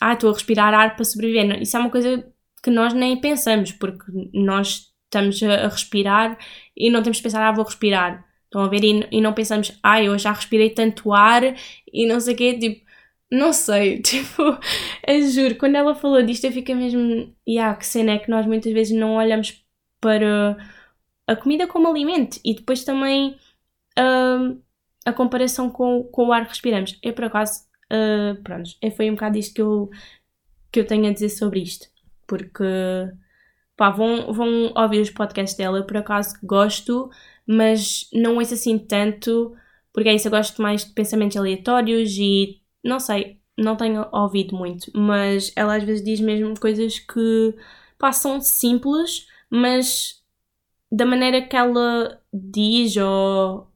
ah, 0.00 0.14
estou 0.14 0.30
a 0.30 0.32
respirar 0.34 0.74
ar 0.74 0.96
para 0.96 1.04
sobreviver. 1.04 1.60
Isso 1.62 1.76
é 1.76 1.80
uma 1.80 1.90
coisa 1.90 2.24
que 2.62 2.70
nós 2.70 2.92
nem 2.94 3.20
pensamos, 3.20 3.72
porque 3.72 4.04
nós 4.34 4.90
estamos 5.04 5.42
a 5.42 5.68
respirar 5.68 6.38
e 6.76 6.90
não 6.90 7.02
temos 7.02 7.18
de 7.18 7.22
pensar, 7.22 7.46
ah, 7.46 7.52
vou 7.52 7.64
respirar. 7.64 8.24
Estão 8.44 8.62
a 8.62 8.68
ver? 8.68 8.84
E, 8.84 9.08
e 9.12 9.20
não 9.20 9.32
pensamos, 9.32 9.78
ah, 9.82 10.02
eu 10.02 10.18
já 10.18 10.32
respirei 10.32 10.70
tanto 10.70 11.12
ar 11.12 11.42
e 11.92 12.06
não 12.06 12.20
sei 12.20 12.34
o 12.34 12.36
quê, 12.36 12.58
tipo, 12.58 12.84
não 13.30 13.52
sei, 13.52 14.00
tipo, 14.02 14.42
eu 15.06 15.22
juro, 15.30 15.56
quando 15.56 15.76
ela 15.76 15.94
falou 15.94 16.22
disto 16.22 16.44
eu 16.44 16.52
fiquei 16.52 16.74
mesmo, 16.74 17.34
yeah, 17.48 17.76
que 17.76 17.86
cena 17.86 18.12
é 18.12 18.18
que 18.18 18.30
nós 18.30 18.46
muitas 18.46 18.72
vezes 18.72 18.96
não 18.96 19.16
olhamos 19.16 19.64
para 20.00 20.56
a 21.26 21.36
comida 21.36 21.66
como 21.66 21.88
alimento 21.88 22.40
e 22.44 22.54
depois 22.54 22.84
também 22.84 23.36
uh, 23.98 24.60
a 25.06 25.12
comparação 25.12 25.70
com, 25.70 26.04
com 26.04 26.28
o 26.28 26.32
ar 26.32 26.44
que 26.44 26.50
respiramos. 26.50 26.98
Eu, 27.02 27.12
por 27.14 27.24
acaso, 27.24 27.64
uh, 27.92 28.42
pronto, 28.42 28.70
foi 28.96 29.10
um 29.10 29.14
bocado 29.14 29.38
isto 29.38 29.54
que 29.54 29.62
eu, 29.62 29.90
que 30.72 30.80
eu 30.80 30.86
tenho 30.86 31.08
a 31.08 31.12
dizer 31.12 31.30
sobre 31.30 31.60
isto, 31.60 31.88
porque 32.26 32.64
pá, 33.76 33.90
vão, 33.90 34.32
vão 34.32 34.72
ouvir 34.76 35.00
os 35.00 35.10
podcasts 35.10 35.56
dela, 35.56 35.78
eu 35.78 35.86
por 35.86 35.96
acaso 35.96 36.34
gosto, 36.42 37.10
mas 37.46 38.08
não 38.12 38.40
é 38.40 38.44
assim 38.44 38.78
tanto, 38.78 39.56
porque 39.92 40.08
é 40.08 40.14
isso, 40.14 40.28
eu 40.28 40.32
gosto 40.32 40.60
mais 40.62 40.84
de 40.84 40.92
pensamentos 40.92 41.36
aleatórios 41.36 42.16
e 42.18 42.60
não 42.84 43.00
sei, 43.00 43.40
não 43.56 43.76
tenho 43.76 44.06
ouvido 44.12 44.56
muito, 44.56 44.90
mas 44.94 45.52
ela 45.56 45.76
às 45.76 45.84
vezes 45.84 46.04
diz 46.04 46.20
mesmo 46.20 46.58
coisas 46.58 46.98
que 46.98 47.54
pá, 47.98 48.12
são 48.12 48.40
simples, 48.40 49.26
mas 49.50 50.22
da 50.90 51.06
maneira 51.06 51.42
que 51.42 51.56
ela 51.56 52.20
diz 52.32 52.96
ou 52.96 53.69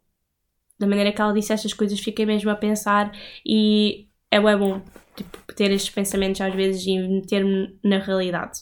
da 0.78 0.86
maneira 0.86 1.12
que 1.12 1.20
ela 1.20 1.32
disse 1.32 1.52
estas 1.52 1.72
coisas, 1.72 2.00
fiquei 2.00 2.26
mesmo 2.26 2.50
a 2.50 2.56
pensar 2.56 3.12
e 3.46 4.08
é 4.30 4.40
bom 4.40 4.82
tipo, 5.16 5.38
ter 5.54 5.70
estes 5.70 5.94
pensamentos 5.94 6.40
às 6.40 6.54
vezes 6.54 6.86
e 6.86 6.98
meter-me 6.98 7.78
na 7.82 7.98
realidade. 7.98 8.60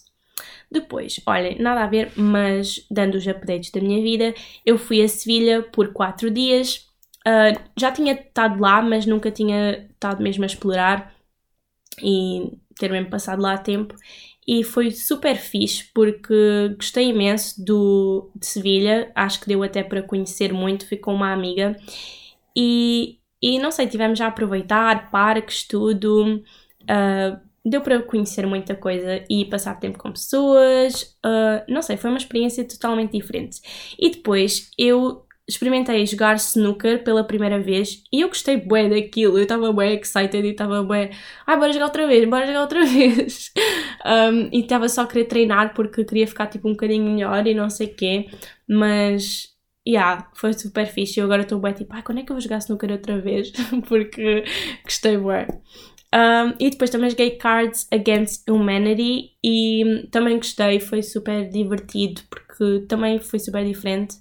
Depois, 0.71 1.21
olhem, 1.27 1.59
nada 1.59 1.85
a 1.85 1.87
ver, 1.87 2.13
mas 2.17 2.87
dando 2.91 3.17
os 3.17 3.27
updates 3.27 3.71
da 3.71 3.81
minha 3.81 4.03
vida, 4.03 4.35
eu 4.65 4.79
fui 4.79 5.03
a 5.03 5.09
Sevilha 5.09 5.63
por 5.63 5.93
4 5.93 6.31
dias. 6.31 6.89
Uh, 7.27 7.59
já 7.79 7.93
tinha 7.93 8.15
estado 8.15 8.61
lá, 8.61 8.81
mas 8.81 9.05
nunca 9.07 9.31
tinha 9.31 9.87
estado 9.91 10.23
mesmo 10.23 10.45
a 10.45 10.47
explorar 10.47 11.15
e 12.03 12.59
ter 12.79 12.91
mesmo 12.91 13.11
passado 13.11 13.43
lá 13.43 13.59
tempo 13.59 13.95
e 14.47 14.65
foi 14.65 14.91
super 14.91 15.37
fixe 15.37 15.85
porque 15.95 16.75
gostei 16.77 17.11
imenso 17.11 17.65
do, 17.65 18.31
de 18.35 18.47
Sevilha, 18.47 19.11
acho 19.15 19.41
que 19.41 19.47
deu 19.47 19.63
até 19.63 19.83
para 19.83 20.03
conhecer 20.03 20.53
muito, 20.53 20.87
ficou 20.87 21.15
uma 21.15 21.33
amiga. 21.33 21.77
E, 22.57 23.19
e 23.41 23.59
não 23.59 23.71
sei, 23.71 23.87
tivemos 23.87 24.21
a 24.21 24.27
aproveitar 24.27 25.11
parques, 25.11 25.67
tudo, 25.67 26.43
uh, 26.83 27.41
deu 27.65 27.81
para 27.81 28.03
conhecer 28.03 28.47
muita 28.47 28.75
coisa 28.75 29.25
e 29.31 29.45
passar 29.45 29.79
tempo 29.79 29.99
com 29.99 30.11
pessoas, 30.11 31.17
uh, 31.25 31.63
não 31.69 31.81
sei, 31.81 31.97
foi 31.97 32.11
uma 32.11 32.19
experiência 32.19 32.67
totalmente 32.67 33.13
diferente. 33.13 33.61
E 33.99 34.11
depois 34.11 34.71
eu 34.77 35.25
experimentei 35.49 36.07
jogar 36.07 36.37
snooker 36.37 37.03
pela 37.03 37.25
primeira 37.25 37.61
vez 37.61 38.03
e 38.13 38.21
eu 38.21 38.29
gostei 38.29 38.57
bué 38.57 38.89
daquilo, 38.89 39.37
eu 39.39 39.43
estava 39.43 39.73
bué 39.73 39.95
excited 39.95 40.47
e 40.47 40.51
estava 40.51 40.83
bué, 40.83 41.11
ai, 41.47 41.57
bora 41.59 41.73
jogar 41.73 41.87
outra 41.87 42.07
vez, 42.07 42.29
bora 42.29 42.47
jogar 42.47 42.63
outra 42.63 42.85
vez. 42.87 43.53
Um, 44.07 44.49
e 44.53 44.61
estava 44.61 44.89
só 44.89 45.03
a 45.03 45.07
querer 45.07 45.25
treinar 45.25 45.75
porque 45.75 46.05
queria 46.05 46.27
ficar 46.27 46.47
tipo 46.47 46.69
um 46.69 46.73
bocadinho 46.73 47.05
melhor 47.11 47.47
e 47.47 47.55
não 47.55 47.69
sei 47.69 47.89
quê, 47.89 48.27
mas 48.69 49.49
yeah, 49.87 50.31
foi 50.35 50.53
super 50.53 50.87
fixe. 50.87 51.19
Eu 51.19 51.25
agora 51.27 51.43
estou 51.43 51.59
bué 51.59 51.73
tipo, 51.73 51.93
ai, 51.95 52.03
quando 52.03 52.19
é 52.19 52.23
que 52.23 52.31
eu 52.33 52.37
vou 52.37 52.41
jogar 52.41 52.59
snooker 52.59 52.93
outra 52.93 53.21
vez? 53.21 53.53
porque 53.89 54.45
gostei 54.85 55.17
bué. 55.17 55.47
Um, 56.15 56.55
e 56.61 56.69
depois 56.71 56.91
também 56.91 57.09
joguei 57.09 57.31
Cards 57.33 57.89
Against 57.91 58.47
Humanity 58.49 59.31
e 59.43 60.07
também 60.11 60.37
gostei, 60.37 60.79
foi 60.79 61.03
super 61.03 61.49
divertido 61.49 62.21
porque 62.29 62.87
também 62.87 63.19
foi 63.19 63.39
super 63.39 63.65
diferente. 63.65 64.17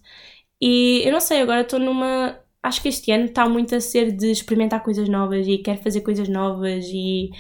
E 0.62 1.02
eu 1.06 1.12
não 1.12 1.20
sei, 1.20 1.42
agora 1.42 1.62
estou 1.62 1.80
numa. 1.80 2.40
Acho 2.62 2.82
que 2.82 2.90
este 2.90 3.12
ano 3.12 3.26
está 3.26 3.50
muito 3.50 3.76
a 3.76 3.82
ser 3.82 4.12
de 4.12 4.30
experimentar 4.32 4.84
coisas 4.84 5.10
novas 5.10 5.48
e 5.48 5.58
quero 5.58 5.82
fazer 5.82 6.02
coisas 6.02 6.30
novas 6.30 6.86
e, 6.88 7.32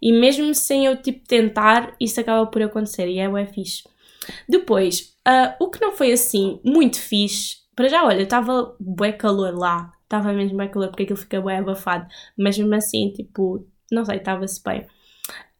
e 0.00 0.12
mesmo 0.12 0.54
sem 0.54 0.86
eu 0.86 0.96
tipo 1.02 1.26
tentar, 1.28 1.94
isso 2.00 2.18
acaba 2.20 2.46
por 2.46 2.62
acontecer 2.62 3.06
e 3.08 3.18
é 3.18 3.28
o 3.28 3.36
é 3.36 3.44
fixe. 3.44 3.84
Depois, 4.48 5.14
uh, 5.28 5.54
o 5.62 5.70
que 5.70 5.80
não 5.80 5.92
foi 5.92 6.12
assim 6.12 6.60
muito 6.64 6.98
fixe, 6.98 7.56
para 7.76 7.88
já, 7.88 8.04
olha, 8.04 8.22
estava 8.22 8.74
bué 8.80 9.12
calor 9.12 9.54
lá, 9.54 9.92
estava 10.04 10.32
mesmo 10.32 10.56
bem 10.56 10.70
calor 10.70 10.88
porque 10.88 11.02
aquilo 11.02 11.18
fica 11.18 11.40
bem 11.40 11.58
abafado, 11.58 12.06
mas 12.38 12.56
mesmo 12.56 12.74
assim, 12.74 13.12
tipo, 13.12 13.66
não 13.90 14.04
sei, 14.04 14.16
estava-se 14.16 14.62
bem. 14.62 14.86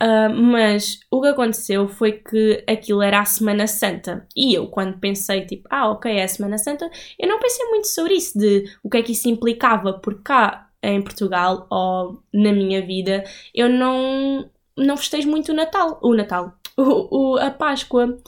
Uh, 0.03 0.35
mas 0.35 0.99
o 1.11 1.21
que 1.21 1.29
aconteceu 1.29 1.87
foi 1.87 2.13
que 2.13 2.65
aquilo 2.67 3.03
era 3.03 3.21
a 3.21 3.25
Semana 3.25 3.69
Santa. 3.69 4.27
E 4.37 4.55
eu, 4.55 4.67
quando 4.67 4.99
pensei, 4.99 5.47
tipo, 5.47 5.69
ah, 5.71 5.91
ok, 5.91 6.11
é 6.11 6.25
a 6.25 6.29
Semana 6.29 6.59
Santa, 6.59 6.91
eu 7.19 7.29
não 7.29 7.39
pensei 7.39 7.65
muito 7.67 7.87
sobre 7.87 8.15
isso, 8.15 8.37
de 8.37 8.65
o 8.83 8.91
que 8.91 8.97
é 8.99 9.03
que 9.03 9.13
isso 9.13 9.29
implicava, 9.29 9.93
porque 9.95 10.23
cá 10.25 10.73
em 10.83 11.01
Portugal, 11.01 11.67
ou 11.71 12.23
na 12.35 12.53
minha 12.53 12.85
vida, 12.85 13.23
eu 13.55 13.69
não, 13.69 14.51
não 14.77 14.97
festejo 14.97 15.31
muito 15.31 15.53
o 15.53 15.55
Natal. 15.55 15.99
O 16.03 16.15
Natal. 16.15 16.55
O, 16.75 17.35
o, 17.35 17.37
a 17.37 17.51
Páscoa. 17.51 18.19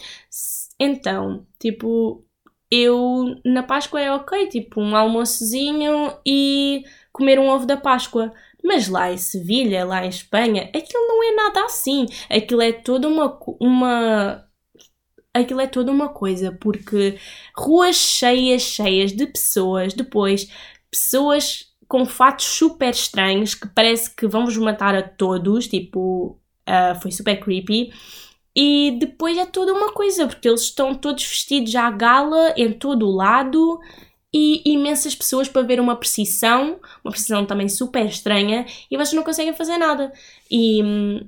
Então, 0.78 1.46
tipo, 1.58 2.22
eu 2.70 3.36
na 3.42 3.62
Páscoa 3.62 4.00
é 4.00 4.12
ok, 4.12 4.48
tipo, 4.48 4.82
um 4.82 4.94
almoçozinho 4.94 6.12
e 6.26 6.84
comer 7.10 7.38
um 7.38 7.48
ovo 7.48 7.64
da 7.64 7.76
Páscoa. 7.78 8.32
Mas 8.64 8.88
lá 8.88 9.12
em 9.12 9.18
Sevilha, 9.18 9.84
lá 9.84 10.06
em 10.06 10.08
Espanha, 10.08 10.70
aquilo 10.74 11.06
não 11.06 11.22
é 11.22 11.34
nada 11.34 11.64
assim. 11.66 12.06
Aquilo 12.30 12.62
é 12.62 12.72
toda 12.72 13.06
uma. 13.06 13.38
uma 13.60 14.44
aquilo 15.34 15.60
é 15.60 15.66
toda 15.66 15.92
uma 15.92 16.08
coisa, 16.08 16.50
porque 16.52 17.18
ruas 17.56 17.96
cheias, 17.96 18.62
cheias 18.62 19.12
de 19.12 19.26
pessoas, 19.26 19.92
depois 19.92 20.48
pessoas 20.90 21.66
com 21.88 22.06
fatos 22.06 22.46
super 22.46 22.90
estranhos 22.90 23.54
que 23.54 23.68
parece 23.68 24.14
que 24.14 24.26
vão 24.26 24.44
vos 24.46 24.56
matar 24.56 24.94
a 24.94 25.02
todos, 25.02 25.68
tipo, 25.68 26.40
uh, 26.68 27.00
foi 27.02 27.10
super 27.10 27.38
creepy. 27.38 27.92
E 28.56 28.92
depois 29.00 29.36
é 29.36 29.44
toda 29.44 29.74
uma 29.74 29.92
coisa, 29.92 30.26
porque 30.26 30.48
eles 30.48 30.62
estão 30.62 30.94
todos 30.94 31.24
vestidos 31.24 31.74
à 31.74 31.90
gala 31.90 32.54
em 32.56 32.72
todo 32.72 33.06
o 33.06 33.14
lado 33.14 33.80
e 34.34 34.62
imensas 34.66 35.14
pessoas 35.14 35.48
para 35.48 35.62
ver 35.62 35.78
uma 35.78 35.94
precisão, 35.94 36.80
uma 37.04 37.12
precisão 37.12 37.46
também 37.46 37.68
super 37.68 38.04
estranha, 38.06 38.66
e 38.90 38.96
vocês 38.96 39.12
não 39.12 39.22
conseguem 39.22 39.54
fazer 39.54 39.78
nada. 39.78 40.12
E 40.50 40.82
hum, 40.82 41.20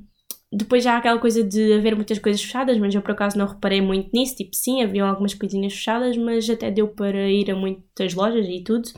depois 0.52 0.82
já 0.82 0.94
há 0.94 0.98
aquela 0.98 1.20
coisa 1.20 1.44
de 1.44 1.74
haver 1.74 1.94
muitas 1.94 2.18
coisas 2.18 2.42
fechadas, 2.42 2.76
mas 2.78 2.92
eu 2.94 3.02
por 3.02 3.12
acaso 3.12 3.38
não 3.38 3.46
reparei 3.46 3.80
muito 3.80 4.10
nisso. 4.12 4.34
Tipo, 4.36 4.56
sim, 4.56 4.82
haviam 4.82 5.08
algumas 5.08 5.34
coisinhas 5.34 5.72
fechadas, 5.74 6.16
mas 6.16 6.50
até 6.50 6.68
deu 6.70 6.88
para 6.88 7.30
ir 7.30 7.48
a 7.50 7.54
muitas 7.54 8.12
lojas 8.14 8.46
e 8.48 8.62
tudo. 8.64 8.88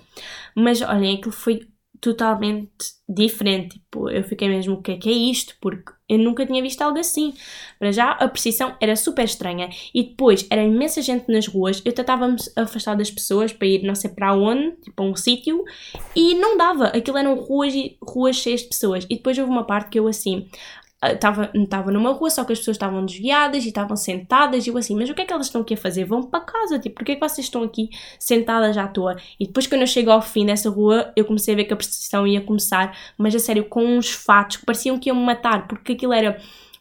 Mas 0.57 0.81
olhem, 0.81 1.17
aquilo 1.17 1.33
foi 1.33 1.69
totalmente 2.01 2.71
diferente. 3.09 3.79
Tipo, 3.79 4.11
eu 4.11 4.23
fiquei 4.23 4.49
mesmo, 4.49 4.75
o 4.75 4.83
que 4.83 4.93
é 4.93 4.97
que 4.97 5.09
é 5.09 5.13
isto? 5.13 5.55
Porque 5.61 5.93
eu 6.09 6.19
nunca 6.19 6.47
tinha 6.47 6.63
visto 6.63 6.81
algo 6.83 6.99
assim. 6.99 7.35
Para 7.79 7.93
já, 7.93 8.13
a 8.13 8.29
precisão 8.29 8.77
era 8.81 8.97
super 8.97 9.25
estranha. 9.25 9.69
E 9.95 10.03
depois, 10.03 10.47
era 10.51 10.63
imensa 10.63 11.03
gente 11.03 11.31
nas 11.31 11.47
ruas. 11.47 11.83
Eu 11.85 11.93
tentava-me 11.93 12.37
afastar 12.57 12.95
das 12.95 13.11
pessoas 13.11 13.53
para 13.53 13.67
ir 13.67 13.83
não 13.83 13.95
sei 13.95 14.11
para 14.11 14.35
onde, 14.35 14.73
tipo 14.83 15.03
a 15.03 15.07
um 15.07 15.17
sítio, 15.17 15.65
e 16.15 16.35
não 16.35 16.57
dava. 16.57 16.87
Aquilo 16.89 17.19
eram 17.19 17.35
ruas, 17.35 17.75
ruas 18.03 18.37
cheias 18.37 18.63
de 18.63 18.69
pessoas. 18.69 19.05
E 19.05 19.17
depois 19.17 19.39
houve 19.39 19.51
uma 19.51 19.65
parte 19.65 19.91
que 19.91 19.99
eu 19.99 20.07
assim, 20.07 20.49
estava 21.03 21.51
uh, 21.55 21.93
numa 21.93 22.13
rua, 22.13 22.29
só 22.31 22.45
que 22.45 22.53
as 22.53 22.59
pessoas 22.59 22.77
estavam 22.77 23.05
desviadas 23.05 23.65
e 23.65 23.69
estavam 23.69 23.97
sentadas, 23.97 24.67
e 24.67 24.71
eu 24.71 24.77
assim, 24.77 24.97
mas 24.97 25.09
o 25.09 25.15
que 25.15 25.23
é 25.23 25.25
que 25.25 25.33
elas 25.33 25.47
estão 25.47 25.61
aqui 25.61 25.75
a 25.75 25.77
fazer? 25.77 26.05
Vão 26.05 26.23
para 26.23 26.41
casa, 26.41 26.79
tipo, 26.79 26.97
porquê 26.97 27.13
é 27.13 27.15
que 27.15 27.21
vocês 27.21 27.47
estão 27.47 27.63
aqui 27.63 27.91
sentadas 28.19 28.77
à 28.77 28.89
toa? 28.89 29.17
E 29.39 29.47
depois 29.47 29.67
quando 29.67 29.83
eu 29.83 29.87
chego 29.87 30.11
ao 30.11 30.21
fim 30.21 30.47
dessa 30.47 30.69
rua, 30.69 31.13
eu 31.17 31.25
comecei 31.25 31.55
a 31.55 31.57
ver 31.57 31.65
que 31.65 31.73
a 31.73 31.77
procissão 31.77 32.27
ia 32.27 32.41
começar, 32.41 32.97
mas 33.17 33.35
a 33.35 33.39
sério, 33.39 33.65
com 33.65 33.85
uns 33.85 34.11
fatos 34.11 34.57
que 34.57 34.67
pareciam 34.67 34.99
que 34.99 35.09
iam 35.09 35.17
me 35.17 35.25
matar, 35.25 35.69
porque 35.69 35.93
aquilo 35.93 36.13
era 36.13 36.41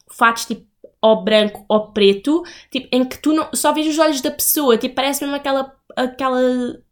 fatos 0.10 0.46
tipo 0.46 0.66
ou 1.00 1.24
branco 1.24 1.64
ou 1.70 1.92
preto, 1.92 2.44
tipo, 2.72 2.88
em 2.92 3.06
que 3.06 3.20
tu 3.20 3.32
não, 3.34 3.50
só 3.54 3.72
vês 3.72 3.88
os 3.88 4.00
olhos 4.00 4.20
da 4.22 4.32
pessoa, 4.32 4.78
tipo, 4.78 4.96
parece 4.96 5.24
mesmo 5.24 5.36
aquela, 5.36 5.74
aquela 5.96 6.42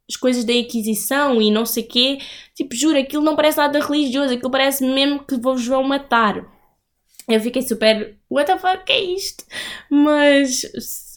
as 0.08 0.16
coisas 0.16 0.46
da 0.46 0.54
Inquisição 0.54 1.42
e 1.42 1.50
não 1.50 1.66
sei 1.66 1.84
quê, 1.84 2.20
tipo, 2.54 2.76
juro, 2.76 3.00
aquilo 3.00 3.24
não 3.24 3.36
parece 3.36 3.58
nada 3.58 3.80
religioso, 3.80 4.34
aquilo 4.34 4.52
parece 4.52 4.86
mesmo 4.86 5.24
que 5.26 5.38
vos 5.38 5.66
vão 5.66 5.84
matar. 5.84 6.55
Eu 7.28 7.40
fiquei 7.40 7.62
super, 7.64 8.16
what 8.30 8.46
the 8.46 8.58
fuck 8.60 8.92
é 8.92 9.00
isto? 9.00 9.44
Mas 9.90 10.62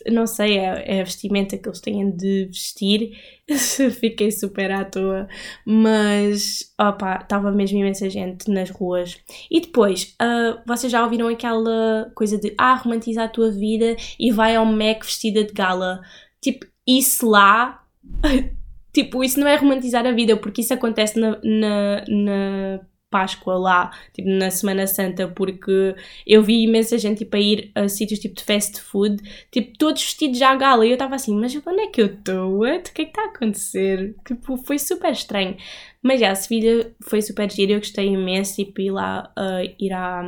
não 0.07 0.27
sei, 0.27 0.59
é, 0.59 0.97
é 0.97 1.01
a 1.01 1.05
vestimenta 1.05 1.57
que 1.57 1.69
eles 1.69 1.81
têm 1.81 2.11
de 2.11 2.47
vestir. 2.47 3.13
fiquei 4.01 4.31
super 4.31 4.71
à 4.71 4.85
toa. 4.85 5.29
Mas, 5.65 6.73
opa, 6.79 7.19
estava 7.23 7.51
mesmo 7.51 7.79
imensa 7.79 8.09
gente 8.09 8.51
nas 8.51 8.71
ruas. 8.71 9.19
E 9.51 9.61
depois, 9.61 10.15
uh, 10.23 10.61
vocês 10.67 10.91
já 10.91 11.03
ouviram 11.03 11.29
aquela 11.29 12.11
coisa 12.15 12.39
de 12.39 12.55
ah, 12.57 12.75
romantiza 12.75 13.25
a 13.25 13.29
tua 13.29 13.51
vida 13.51 13.97
e 14.19 14.31
vai 14.31 14.57
ao 14.57 14.67
Mac 14.67 15.05
vestida 15.05 15.45
de 15.45 15.53
gala? 15.53 16.01
Tipo, 16.41 16.67
isso 16.87 17.29
lá. 17.29 17.85
tipo, 18.93 19.23
isso 19.23 19.39
não 19.39 19.47
é 19.47 19.57
romantizar 19.57 20.07
a 20.07 20.13
vida, 20.13 20.37
porque 20.37 20.63
isso 20.63 20.73
acontece 20.73 21.19
na, 21.19 21.39
na, 21.43 22.05
na 22.09 22.81
Páscoa 23.11 23.59
lá, 23.59 23.91
tipo 24.13 24.29
na 24.29 24.51
Semana 24.51 24.87
Santa, 24.87 25.29
porque 25.29 25.95
eu 26.27 26.43
vi 26.43 26.65
imensa 26.65 26.99
gente 26.99 27.19
tipo, 27.19 27.37
a 27.37 27.41
ir 27.41 27.73
a 27.75 27.89
sítios 27.89 28.21
tipo 28.21 28.35
de 28.35 28.45
fast 28.45 28.81
food, 28.81 29.23
tipo 29.51 29.77
todos 29.79 30.03
vestidos 30.03 30.41
à 30.43 30.55
gala, 30.55 30.85
e 30.87 30.91
eu 30.91 30.95
estava 30.95 31.15
assim, 31.15 31.35
mas 31.35 31.55
onde 31.55 31.81
é 31.81 31.87
que 31.89 32.03
eu 32.03 32.07
estou? 32.07 32.61
O 32.61 32.83
que 32.83 33.03
é 33.03 33.05
que 33.05 33.11
está 33.11 33.23
a 33.23 33.27
acontecer? 33.27 34.15
Tipo, 34.27 34.57
foi 34.59 34.79
super 34.79 35.13
estranho. 35.13 35.57
Mas 36.03 36.21
já, 36.21 36.31
a 36.31 36.35
Sevilha 36.35 36.95
foi 37.03 37.23
super 37.23 37.51
giro, 37.51 37.73
eu 37.73 37.79
gostei 37.79 38.07
imenso, 38.09 38.57
tipo, 38.57 38.81
ir 38.81 38.91
lá, 38.91 39.33
uh, 39.39 39.75
ir 39.79 39.93
à, 39.93 40.23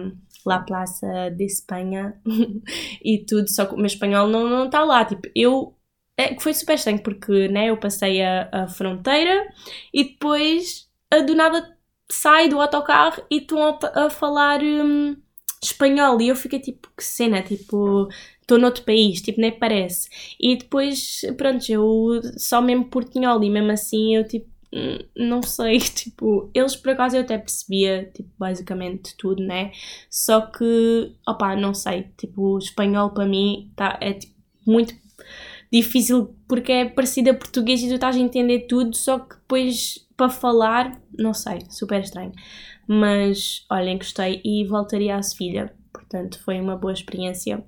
lá 0.46 0.56
à 0.56 0.62
Praça 0.62 1.30
de 1.30 1.44
Espanha 1.44 2.14
e 3.04 3.24
tudo, 3.26 3.48
só 3.50 3.66
que 3.66 3.74
o 3.74 3.76
meu 3.76 3.86
espanhol 3.86 4.28
não 4.28 4.66
está 4.66 4.84
lá, 4.84 5.04
tipo, 5.04 5.28
eu 5.34 5.76
é, 6.18 6.38
foi 6.38 6.52
super 6.52 6.74
estranho 6.74 7.02
porque 7.02 7.48
né, 7.48 7.70
eu 7.70 7.78
passei 7.78 8.22
a, 8.22 8.48
a 8.52 8.68
fronteira 8.68 9.48
e 9.92 10.04
depois 10.04 10.86
do 11.26 11.34
nada 11.34 11.79
sai 12.10 12.48
do 12.48 12.60
autocarro 12.60 13.22
e 13.30 13.38
estão 13.38 13.62
a, 13.62 14.06
a 14.06 14.10
falar 14.10 14.62
hum, 14.62 15.16
espanhol. 15.62 16.20
E 16.20 16.28
eu 16.28 16.36
fiquei 16.36 16.60
tipo, 16.60 16.88
que 16.96 17.04
cena, 17.04 17.42
tipo, 17.42 18.08
estou 18.40 18.58
noutro 18.58 18.84
país, 18.84 19.20
tipo, 19.22 19.40
nem 19.40 19.52
parece. 19.52 20.08
E 20.38 20.56
depois, 20.56 21.22
pronto, 21.36 21.70
eu 21.70 22.20
só 22.36 22.60
mesmo 22.60 22.84
portinhol 22.86 23.42
e 23.42 23.50
mesmo 23.50 23.70
assim 23.70 24.16
eu 24.16 24.26
tipo, 24.26 24.48
hum, 24.72 24.98
não 25.16 25.42
sei, 25.42 25.78
tipo, 25.80 26.50
eles 26.54 26.76
por 26.76 26.90
acaso 26.90 27.16
eu 27.16 27.22
até 27.22 27.38
percebia, 27.38 28.10
tipo, 28.14 28.30
basicamente 28.38 29.16
tudo, 29.16 29.42
né? 29.44 29.72
Só 30.10 30.40
que, 30.42 31.14
opá, 31.26 31.54
não 31.56 31.74
sei, 31.74 32.08
tipo, 32.16 32.54
o 32.54 32.58
espanhol 32.58 33.10
para 33.10 33.26
mim 33.26 33.70
tá, 33.76 33.98
é 34.00 34.14
tipo, 34.14 34.34
muito 34.66 34.94
difícil 35.72 36.34
porque 36.48 36.72
é 36.72 36.84
parecido 36.84 37.30
a 37.30 37.34
português 37.34 37.82
e 37.82 37.88
tu 37.88 37.94
estás 37.94 38.16
a 38.16 38.18
entender 38.18 38.60
tudo, 38.66 38.96
só 38.96 39.18
que 39.20 39.36
depois 39.36 40.06
para 40.20 40.28
falar, 40.28 41.00
não 41.18 41.32
sei, 41.32 41.60
super 41.70 42.02
estranho. 42.02 42.32
Mas 42.86 43.64
olhem, 43.70 43.96
gostei 43.96 44.42
e 44.44 44.66
voltaria 44.66 45.16
à 45.16 45.22
Sevilha, 45.22 45.74
portanto 45.90 46.38
foi 46.44 46.60
uma 46.60 46.76
boa 46.76 46.92
experiência. 46.92 47.64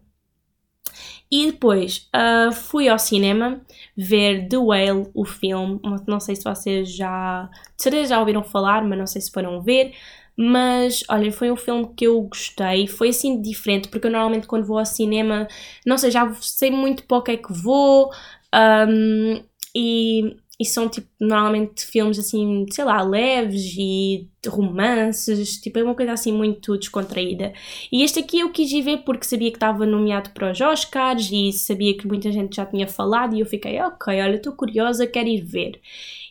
E 1.31 1.51
depois 1.51 2.11
uh, 2.15 2.53
fui 2.53 2.91
ao 2.91 2.99
cinema 2.99 3.63
ver 3.97 4.49
The 4.49 4.59
Whale, 4.59 5.11
o 5.15 5.25
filme. 5.25 5.81
Não 6.07 6.21
sei 6.21 6.37
se 6.37 6.45
vocês 6.45 6.95
já. 6.95 7.49
De 7.75 7.83
certeza 7.83 8.11
já 8.11 8.21
ouviram 8.21 8.45
falar, 8.45 8.85
mas 8.85 8.99
não 8.99 9.07
sei 9.07 9.23
se 9.23 9.31
foram 9.33 9.63
ver. 9.63 9.95
Mas, 10.37 11.03
olha, 11.09 11.33
foi 11.33 11.51
um 11.51 11.57
filme 11.57 11.95
que 11.97 12.07
eu 12.07 12.21
gostei. 12.21 12.87
Foi 12.87 13.09
assim 13.09 13.41
diferente, 13.41 13.89
porque 13.89 14.09
eu 14.09 14.11
normalmente 14.11 14.47
quando 14.47 14.67
vou 14.67 14.79
ao 14.79 14.85
cinema, 14.85 15.49
não 15.87 15.97
sei, 15.97 16.11
já 16.11 16.31
sei 16.35 16.71
muito 16.71 17.05
para 17.05 17.17
o 17.17 17.23
que 17.23 17.31
é 17.31 17.37
que 17.39 17.53
vou. 17.53 18.11
Um, 18.55 19.43
e 19.75 20.37
e 20.63 20.65
são 20.65 20.89
tipo 20.89 21.09
normalmente 21.21 21.85
filmes 21.85 22.19
assim, 22.21 22.65
sei 22.71 22.85
lá, 22.85 23.03
leves 23.03 23.75
e 23.77 24.29
romances, 24.47 25.61
tipo 25.61 25.79
é 25.79 25.83
uma 25.83 25.95
coisa 25.95 26.13
assim 26.13 26.33
muito 26.33 26.79
descontraída. 26.79 27.53
E 27.91 28.05
este 28.05 28.21
aqui 28.21 28.39
eu 28.41 28.51
quis 28.51 28.71
ir 28.71 28.83
ver 28.83 28.99
porque 28.99 29.27
sabia 29.27 29.51
que 29.51 29.57
estava 29.57 29.85
nomeado 29.85 30.31
para 30.31 30.53
os 30.53 30.61
Oscars 30.61 31.29
e 31.33 31.53
sabia 31.53 31.97
que 31.97 32.07
muita 32.07 32.31
gente 32.31 32.57
já 32.57 32.65
tinha 32.65 32.87
falado 32.87 33.35
e 33.35 33.41
eu 33.41 33.47
fiquei, 33.47 33.81
ok, 33.81 34.21
olha, 34.23 34.37
estou 34.37 34.53
curiosa, 34.53 35.07
quero 35.07 35.29
ir 35.29 35.43
ver. 35.43 35.81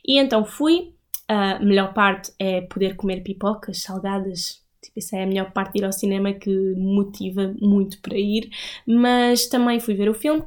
E 0.08 0.18
então 0.18 0.46
fui. 0.46 0.94
A 1.28 1.60
melhor 1.60 1.94
parte 1.94 2.34
é 2.38 2.62
poder 2.62 2.96
comer 2.98 3.22
pipocas 3.24 3.82
salgadas 3.82 4.62
Tipo, 4.82 4.98
isso 4.98 5.16
é 5.16 5.24
a 5.24 5.28
melhor 5.28 5.52
parte 5.52 5.74
de 5.74 5.80
ir 5.80 5.86
ao 5.86 5.92
cinema 5.92 6.34
que 6.34 6.50
motiva 6.76 7.54
muito 7.62 8.02
para 8.02 8.18
ir. 8.18 8.50
Mas 8.86 9.48
também 9.48 9.80
fui 9.80 9.94
ver 9.94 10.10
o 10.10 10.14
filme 10.14 10.44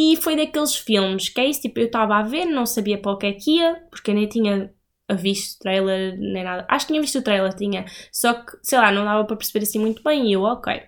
e 0.00 0.16
foi 0.16 0.36
daqueles 0.36 0.76
filmes 0.76 1.28
que 1.28 1.40
é 1.40 1.46
isso, 1.46 1.62
tipo, 1.62 1.80
eu 1.80 1.86
estava 1.86 2.14
a 2.18 2.22
ver, 2.22 2.44
não 2.44 2.64
sabia 2.64 2.96
para 2.96 3.10
o 3.10 3.18
que 3.18 3.26
é 3.26 3.32
que 3.32 3.56
ia, 3.56 3.82
porque 3.90 4.12
eu 4.12 4.14
nem 4.14 4.28
tinha 4.28 4.72
visto 5.18 5.58
trailer 5.58 6.16
nem 6.16 6.44
nada. 6.44 6.64
Acho 6.68 6.86
que 6.86 6.92
tinha 6.92 7.00
visto 7.00 7.18
o 7.18 7.22
trailer, 7.22 7.52
tinha. 7.52 7.84
Só 8.12 8.34
que, 8.34 8.56
sei 8.62 8.78
lá, 8.78 8.92
não 8.92 9.04
dava 9.04 9.24
para 9.24 9.34
perceber 9.34 9.64
assim 9.64 9.80
muito 9.80 10.00
bem 10.04 10.28
e 10.28 10.34
eu, 10.34 10.42
ok. 10.42 10.80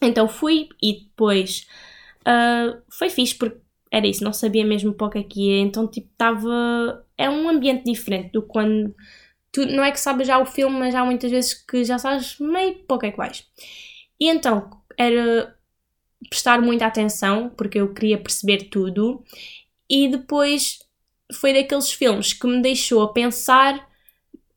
Então 0.00 0.28
fui 0.28 0.68
e 0.80 1.00
depois 1.06 1.66
uh, 2.20 2.80
foi 2.88 3.10
fixe 3.10 3.34
porque 3.34 3.58
era 3.90 4.06
isso, 4.06 4.22
não 4.22 4.32
sabia 4.32 4.64
mesmo 4.64 4.94
para 4.94 5.08
o 5.08 5.10
que 5.10 5.18
é 5.18 5.22
que 5.24 5.40
ia, 5.50 5.60
então 5.60 5.88
tipo 5.88 6.08
estava. 6.12 7.04
É 7.18 7.28
um 7.28 7.48
ambiente 7.48 7.82
diferente 7.84 8.30
do 8.30 8.42
quando. 8.42 8.94
Tu, 9.50 9.66
não 9.66 9.82
é 9.82 9.90
que 9.90 9.98
sabes 9.98 10.28
já 10.28 10.38
o 10.38 10.46
filme, 10.46 10.78
mas 10.78 10.94
há 10.94 11.04
muitas 11.04 11.32
vezes 11.32 11.54
que 11.54 11.84
já 11.84 11.98
sabes 11.98 12.38
meio 12.38 12.84
para 12.84 12.96
o 12.96 12.98
que 13.00 13.06
é 13.06 13.10
que 13.10 13.16
vais. 13.16 13.44
E 14.20 14.28
então 14.28 14.70
era 14.96 15.58
prestar 16.28 16.60
muita 16.60 16.86
atenção, 16.86 17.50
porque 17.56 17.80
eu 17.80 17.92
queria 17.94 18.18
perceber 18.18 18.64
tudo, 18.64 19.24
e 19.88 20.08
depois 20.08 20.78
foi 21.34 21.52
daqueles 21.52 21.92
filmes 21.92 22.32
que 22.32 22.46
me 22.46 22.60
deixou 22.60 23.02
a 23.02 23.12
pensar 23.12 23.78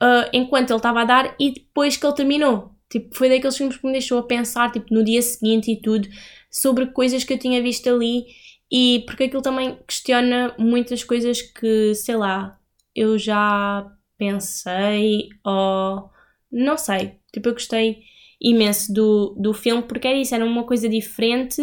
uh, 0.01 0.29
enquanto 0.33 0.71
ele 0.71 0.77
estava 0.77 1.01
a 1.01 1.05
dar 1.05 1.35
e 1.39 1.51
depois 1.51 1.97
que 1.97 2.05
ele 2.05 2.15
terminou. 2.15 2.71
Tipo, 2.89 3.15
foi 3.15 3.29
daqueles 3.29 3.57
filmes 3.57 3.77
que 3.77 3.85
me 3.85 3.91
deixou 3.91 4.19
a 4.19 4.23
pensar, 4.23 4.71
tipo, 4.71 4.93
no 4.93 5.03
dia 5.03 5.21
seguinte 5.21 5.71
e 5.71 5.81
tudo, 5.81 6.07
sobre 6.51 6.87
coisas 6.87 7.23
que 7.23 7.33
eu 7.33 7.39
tinha 7.39 7.61
visto 7.61 7.89
ali 7.89 8.25
e 8.71 9.03
porque 9.05 9.23
aquilo 9.23 9.41
também 9.41 9.77
questiona 9.87 10.53
muitas 10.57 11.03
coisas 11.03 11.41
que, 11.41 11.95
sei 11.95 12.15
lá, 12.15 12.59
eu 12.95 13.17
já 13.17 13.91
pensei 14.17 15.29
ou 15.43 16.09
não 16.51 16.77
sei. 16.77 17.19
Tipo, 17.31 17.49
eu 17.49 17.53
gostei 17.53 18.03
imenso 18.41 18.93
do, 18.93 19.35
do 19.39 19.53
filme 19.53 19.83
porque 19.83 20.07
era 20.07 20.17
isso, 20.17 20.35
era 20.35 20.45
uma 20.45 20.63
coisa 20.63 20.89
diferente 20.89 21.61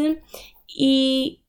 e 0.79 1.41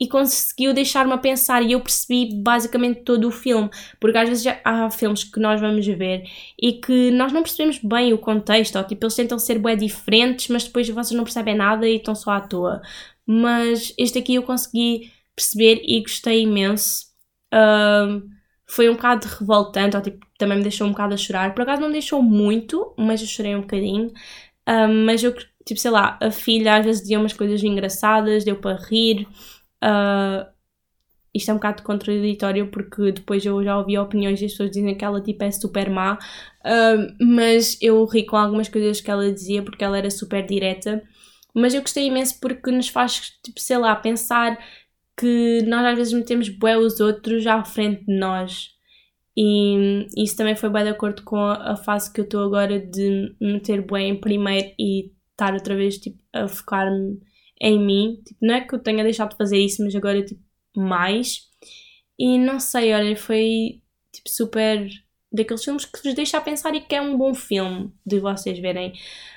e 0.00 0.08
conseguiu 0.08 0.72
deixar-me 0.72 1.12
a 1.12 1.18
pensar 1.18 1.62
e 1.62 1.72
eu 1.72 1.80
percebi 1.80 2.34
basicamente 2.42 3.02
todo 3.02 3.28
o 3.28 3.30
filme, 3.30 3.68
porque 4.00 4.16
às 4.16 4.28
vezes 4.30 4.46
há 4.64 4.90
filmes 4.90 5.22
que 5.24 5.38
nós 5.38 5.60
vamos 5.60 5.86
ver 5.86 6.24
e 6.60 6.72
que 6.72 7.10
nós 7.10 7.32
não 7.32 7.42
percebemos 7.42 7.78
bem 7.78 8.14
o 8.14 8.18
contexto, 8.18 8.76
ou 8.78 8.84
tipo, 8.84 9.04
eles 9.04 9.14
tentam 9.14 9.38
ser 9.38 9.58
bem 9.58 9.76
diferentes, 9.76 10.48
mas 10.48 10.64
depois 10.64 10.88
vocês 10.88 11.10
não 11.16 11.24
percebem 11.24 11.54
nada 11.54 11.86
e 11.86 11.96
estão 11.96 12.14
só 12.14 12.30
à 12.30 12.40
toa. 12.40 12.80
Mas 13.26 13.92
este 13.98 14.18
aqui 14.18 14.36
eu 14.36 14.42
consegui 14.42 15.12
perceber 15.36 15.82
e 15.84 16.00
gostei 16.00 16.42
imenso. 16.42 17.06
Um, 17.52 18.30
foi 18.66 18.88
um 18.88 18.94
bocado 18.94 19.26
revoltante, 19.26 19.96
ou 19.96 20.02
tipo, 20.02 20.24
também 20.38 20.56
me 20.56 20.62
deixou 20.62 20.86
um 20.86 20.90
bocado 20.92 21.12
a 21.14 21.16
chorar. 21.16 21.54
Por 21.54 21.62
acaso 21.62 21.82
não 21.82 21.88
me 21.88 21.94
deixou 21.94 22.22
muito, 22.22 22.94
mas 22.96 23.20
eu 23.20 23.26
chorei 23.26 23.54
um 23.54 23.60
bocadinho. 23.62 24.12
Um, 24.68 25.04
mas 25.06 25.22
eu, 25.22 25.34
tipo, 25.64 25.80
sei 25.80 25.90
lá, 25.90 26.18
a 26.20 26.30
filha 26.30 26.76
às 26.76 26.84
vezes 26.84 27.02
dizia 27.02 27.18
umas 27.18 27.32
coisas 27.32 27.62
engraçadas, 27.62 28.44
deu 28.44 28.56
para 28.56 28.76
rir. 28.76 29.26
Uh, 29.82 30.46
isto 31.34 31.50
é 31.50 31.54
um 31.54 31.56
bocado 31.56 31.82
contraditório 31.82 32.70
porque 32.70 33.12
depois 33.12 33.44
eu 33.44 33.62
já 33.62 33.78
ouvi 33.78 33.96
opiniões 33.96 34.40
das 34.40 34.50
pessoas 34.50 34.70
dizem 34.70 34.96
que 34.96 35.04
ela 35.04 35.20
tipo 35.22 35.42
é 35.44 35.50
super 35.50 35.88
má, 35.88 36.14
uh, 36.14 37.24
mas 37.24 37.78
eu 37.80 38.04
ri 38.04 38.26
com 38.26 38.36
algumas 38.36 38.68
coisas 38.68 39.00
que 39.00 39.10
ela 39.10 39.32
dizia 39.32 39.62
porque 39.62 39.84
ela 39.84 39.98
era 39.98 40.10
super 40.10 40.44
direta. 40.44 41.02
Mas 41.54 41.74
eu 41.74 41.80
gostei 41.82 42.06
imenso 42.06 42.38
porque 42.40 42.70
nos 42.70 42.88
faz, 42.88 43.32
tipo, 43.44 43.60
sei 43.60 43.76
lá, 43.78 43.94
pensar 43.96 44.58
que 45.16 45.62
nós 45.66 45.84
às 45.84 45.96
vezes 45.96 46.12
metemos 46.12 46.48
bué 46.48 46.78
os 46.78 47.00
outros 47.00 47.46
à 47.46 47.64
frente 47.64 48.06
de 48.06 48.18
nós. 48.18 48.70
E 49.36 50.06
isso 50.16 50.36
também 50.36 50.56
foi 50.56 50.68
bem 50.68 50.84
de 50.84 50.90
acordo 50.90 51.22
com 51.22 51.36
a, 51.36 51.76
fase 51.76 52.12
que 52.12 52.20
eu 52.20 52.24
estou 52.24 52.42
agora 52.44 52.78
de 52.78 53.34
meter 53.40 53.80
bué 53.82 54.02
em 54.02 54.20
primeiro 54.20 54.74
e 54.78 55.12
estar 55.30 55.54
outra 55.54 55.76
vez 55.76 55.98
tipo, 55.98 56.18
a 56.32 56.48
focar-me 56.48 57.20
em 57.60 57.78
mim. 57.78 58.20
Tipo, 58.26 58.38
não 58.42 58.54
é 58.54 58.60
que 58.60 58.74
eu 58.74 58.78
tenha 58.78 59.04
deixado 59.04 59.30
de 59.30 59.36
fazer 59.36 59.58
isso, 59.58 59.84
mas 59.84 59.94
agora, 59.94 60.24
tipo, 60.24 60.42
mais. 60.76 61.48
E 62.18 62.38
não 62.38 62.60
sei, 62.60 62.92
olha, 62.94 63.16
foi 63.16 63.82
tipo 64.12 64.28
super 64.28 64.88
daqueles 65.32 65.64
filmes 65.64 65.84
que 65.84 66.02
vos 66.02 66.14
deixa 66.14 66.38
a 66.38 66.40
pensar 66.40 66.74
e 66.74 66.80
que 66.80 66.94
é 66.94 67.00
um 67.00 67.16
bom 67.16 67.34
filme 67.34 67.92
de 68.04 68.18
vocês 68.20 68.58
verem. 68.58 68.92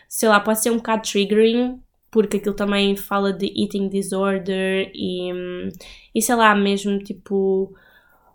Sei 0.10 0.28
lá, 0.30 0.40
pode 0.40 0.62
ser 0.62 0.72
um 0.72 0.78
bocado 0.78 1.04
triggering, 1.04 1.80
porque 2.12 2.38
aquilo 2.38 2.56
também 2.56 2.96
fala 2.96 3.32
de 3.34 3.46
eating 3.56 3.90
disorder 3.90 4.92
e, 4.94 5.32
e 6.16 6.22
sei 6.22 6.36
lá, 6.36 6.56
mesmo 6.56 7.00
tipo 7.00 7.76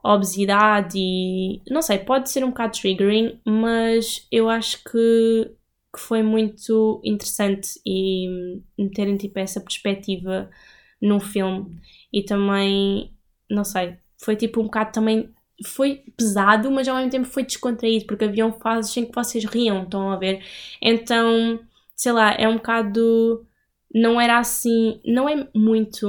obesidade 0.02 0.98
e 0.98 1.62
não 1.70 1.82
sei, 1.82 1.98
pode 1.98 2.30
ser 2.30 2.44
um 2.44 2.48
bocado 2.50 2.78
triggering, 2.78 3.40
mas 3.44 4.26
eu 4.30 4.48
acho 4.48 4.82
que 4.84 5.50
que 5.94 6.00
foi 6.00 6.22
muito 6.22 7.00
interessante 7.02 7.80
e 7.84 8.60
terem 8.94 9.16
tipo 9.16 9.38
essa 9.38 9.60
perspectiva 9.60 10.50
num 11.00 11.18
filme 11.18 11.80
e 12.12 12.22
também, 12.22 13.10
não 13.50 13.64
sei, 13.64 13.96
foi 14.18 14.36
tipo 14.36 14.60
um 14.60 14.64
bocado 14.64 14.92
também 14.92 15.32
foi 15.66 16.04
pesado, 16.16 16.70
mas 16.70 16.86
ao 16.88 16.96
mesmo 16.96 17.10
tempo 17.10 17.26
foi 17.26 17.44
descontraído, 17.44 18.06
porque 18.06 18.24
haviam 18.24 18.52
fases 18.52 18.96
em 18.96 19.06
que 19.06 19.14
vocês 19.14 19.44
riam, 19.44 19.82
estão 19.82 20.10
a 20.12 20.16
ver? 20.16 20.44
Então, 20.80 21.60
sei 21.96 22.12
lá, 22.12 22.32
é 22.32 22.48
um 22.48 22.56
bocado. 22.56 23.44
Não 23.92 24.20
era 24.20 24.38
assim. 24.38 25.00
Não 25.04 25.28
é 25.28 25.48
muito 25.54 26.06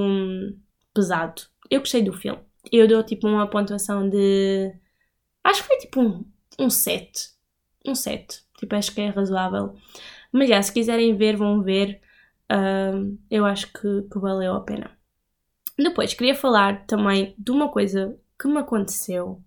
pesado. 0.93 1.43
Eu 1.69 1.79
gostei 1.79 2.01
do 2.03 2.13
filme. 2.13 2.41
Eu 2.71 2.87
dou 2.87 3.03
tipo 3.03 3.27
uma 3.27 3.47
pontuação 3.49 4.09
de. 4.09 4.73
Acho 5.43 5.61
que 5.61 5.67
foi 5.67 5.77
tipo 5.77 6.01
um, 6.01 6.25
um 6.59 6.69
7. 6.69 7.29
Um 7.85 7.95
7. 7.95 8.43
Tipo, 8.57 8.75
acho 8.75 8.93
que 8.93 9.01
é 9.01 9.09
razoável. 9.09 9.75
Mas 10.31 10.49
já, 10.49 10.61
se 10.61 10.73
quiserem 10.73 11.15
ver, 11.15 11.35
vão 11.37 11.61
ver. 11.61 12.01
Uh, 12.51 13.17
eu 13.29 13.45
acho 13.45 13.67
que, 13.71 14.01
que 14.11 14.19
valeu 14.19 14.53
a 14.53 14.61
pena. 14.61 14.91
Depois, 15.77 16.13
queria 16.13 16.35
falar 16.35 16.85
também 16.85 17.33
de 17.37 17.51
uma 17.51 17.69
coisa 17.69 18.17
que 18.39 18.47
me 18.47 18.59
aconteceu 18.59 19.41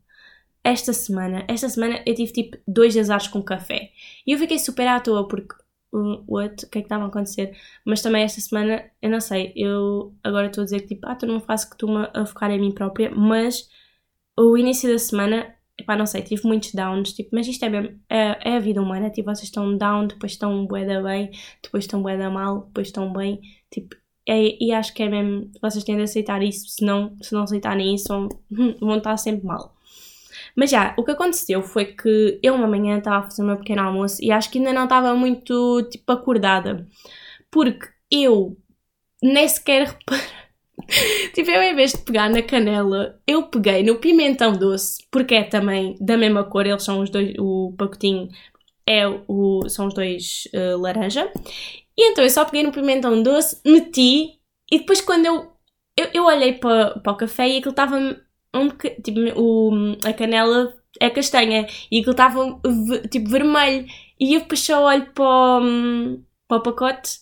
esta 0.65 0.93
semana. 0.93 1.45
Esta 1.49 1.69
semana 1.69 2.03
eu 2.07 2.15
tive 2.15 2.33
tipo 2.33 2.59
dois 2.67 2.97
azares 2.97 3.29
com 3.29 3.43
café. 3.43 3.91
E 4.27 4.33
eu 4.33 4.39
fiquei 4.39 4.59
super 4.59 4.87
à 4.87 5.01
toa 5.01 5.27
porque. 5.29 5.55
What? 5.93 6.65
O 6.67 6.71
que 6.71 6.79
é 6.79 6.81
que 6.83 6.87
estava 6.87 7.05
a 7.05 7.09
acontecer? 7.09 7.57
Mas 7.85 8.03
também 8.03 8.23
esta 8.23 8.41
semana, 8.41 8.85
eu 9.01 9.11
não 9.11 9.21
sei, 9.21 9.53
eu 9.57 10.15
agora 10.25 10.47
estou 10.47 10.63
a 10.63 10.65
dizer 10.65 10.81
que 10.81 10.95
tipo, 10.95 11.07
ah, 11.07 11.15
tu 11.15 11.27
não 11.27 11.41
fazes 11.41 11.67
que 11.67 11.75
estou 11.75 11.91
a 12.15 12.27
focar 12.27 12.51
em 12.51 12.61
mim 12.61 12.73
própria, 12.73 13.11
mas 13.15 13.69
o 14.39 14.57
início 14.57 14.91
da 14.91 14.99
semana 14.99 15.55
Epá, 15.79 15.97
não 15.97 16.07
sei, 16.07 16.23
tive 16.23 16.47
muitos 16.47 16.73
downs, 16.75 17.13
tipo, 17.13 17.31
mas 17.33 17.47
isto 17.49 17.65
é 17.65 17.69
mesmo, 17.69 17.99
é, 18.09 18.51
é 18.53 18.57
a 18.57 18.61
vida 18.61 18.81
humana, 18.81 19.11
tipo, 19.11 19.29
vocês 19.35 19.45
estão 19.45 19.77
down, 19.77 20.07
depois 20.07 20.33
estão 20.33 20.67
bué 20.67 20.85
da 20.85 21.03
bem, 21.03 21.31
depois 21.63 21.85
estão 21.85 22.03
bué 22.03 22.17
da 22.17 22.31
mal, 22.31 22.67
depois 22.67 22.89
estão 22.89 23.13
bem, 23.13 23.41
tipo, 23.71 23.97
é, 24.29 24.63
e 24.63 24.73
acho 24.73 24.95
que 24.95 25.03
é 25.03 25.09
mesmo, 25.09 25.51
vocês 25.61 25.83
têm 25.83 25.97
de 25.97 26.03
aceitar 26.03 26.43
isso, 26.43 26.69
se 26.69 26.85
não, 26.85 27.17
se 27.23 27.33
não 27.35 27.43
aceitarem 27.43 27.95
isso, 27.95 28.07
vão, 28.09 28.29
vão 28.81 28.99
estar 28.99 29.17
sempre 29.17 29.47
mal. 29.47 29.75
Mas 30.57 30.71
já, 30.71 30.95
o 30.99 31.05
que 31.05 31.11
aconteceu 31.13 31.63
foi 31.63 31.87
que 31.87 32.41
eu 32.43 32.55
uma 32.55 32.67
manhã 32.67 32.99
estava 32.99 33.19
a 33.19 33.23
fazer 33.23 33.43
o 33.43 33.47
meu 33.47 33.57
pequeno 33.57 33.83
almoço 33.83 34.23
e 34.23 34.31
acho 34.31 34.51
que 34.51 34.59
ainda 34.59 34.73
não 34.73 34.85
estava 34.85 35.15
muito, 35.15 35.83
tipo, 35.91 36.13
acordada, 36.13 36.87
porque 37.51 37.89
eu 38.11 38.57
nem 39.23 39.49
sequer 39.49 39.89
reparei 39.89 40.43
tipo, 41.35 41.51
eu 41.51 41.63
em 41.63 41.75
vez 41.75 41.93
de 41.93 41.99
pegar 41.99 42.29
na 42.29 42.43
canela, 42.43 43.21
eu 43.27 43.45
peguei 43.45 43.83
no 43.83 43.99
pimentão 43.99 44.53
doce, 44.53 45.07
porque 45.11 45.35
é 45.35 45.45
também 45.45 45.97
da 46.01 46.17
mesma 46.17 46.45
cor, 46.45 46.67
eles 46.67 46.83
são 46.83 47.01
os 47.01 47.11
dois, 47.11 47.35
o 47.39 47.75
pacotinho 47.77 48.29
é 48.87 49.07
o, 49.07 49.69
são 49.69 49.87
os 49.87 49.95
dois 49.95 50.45
uh, 50.55 50.79
laranja. 50.79 51.31
E 51.97 52.11
então 52.11 52.25
eu 52.25 52.31
só 52.31 52.45
peguei 52.45 52.63
no 52.63 52.73
pimentão 52.73 53.23
doce, 53.23 53.61
meti, 53.65 54.39
e 54.71 54.79
depois 54.79 55.01
quando 55.01 55.27
eu, 55.27 55.53
eu, 55.97 56.09
eu 56.15 56.25
olhei 56.25 56.55
para, 56.55 56.99
para 57.01 57.13
o 57.13 57.17
café 57.17 57.49
e 57.49 57.59
aquilo 57.59 57.71
estava 57.71 57.99
um 58.55 58.69
tipo, 59.03 59.21
o, 59.37 59.97
a 60.05 60.13
canela 60.13 60.75
é 61.01 61.11
castanha 61.11 61.67
e 61.91 61.99
aquilo 61.99 62.13
estava 62.13 62.61
tipo 63.11 63.31
vermelho. 63.31 63.87
E 64.21 64.35
eu 64.35 64.41
depois 64.41 64.61
só 64.61 64.85
olho 64.85 65.07
para, 65.13 65.61
para 66.47 66.57
o 66.59 66.63
pacote 66.63 67.21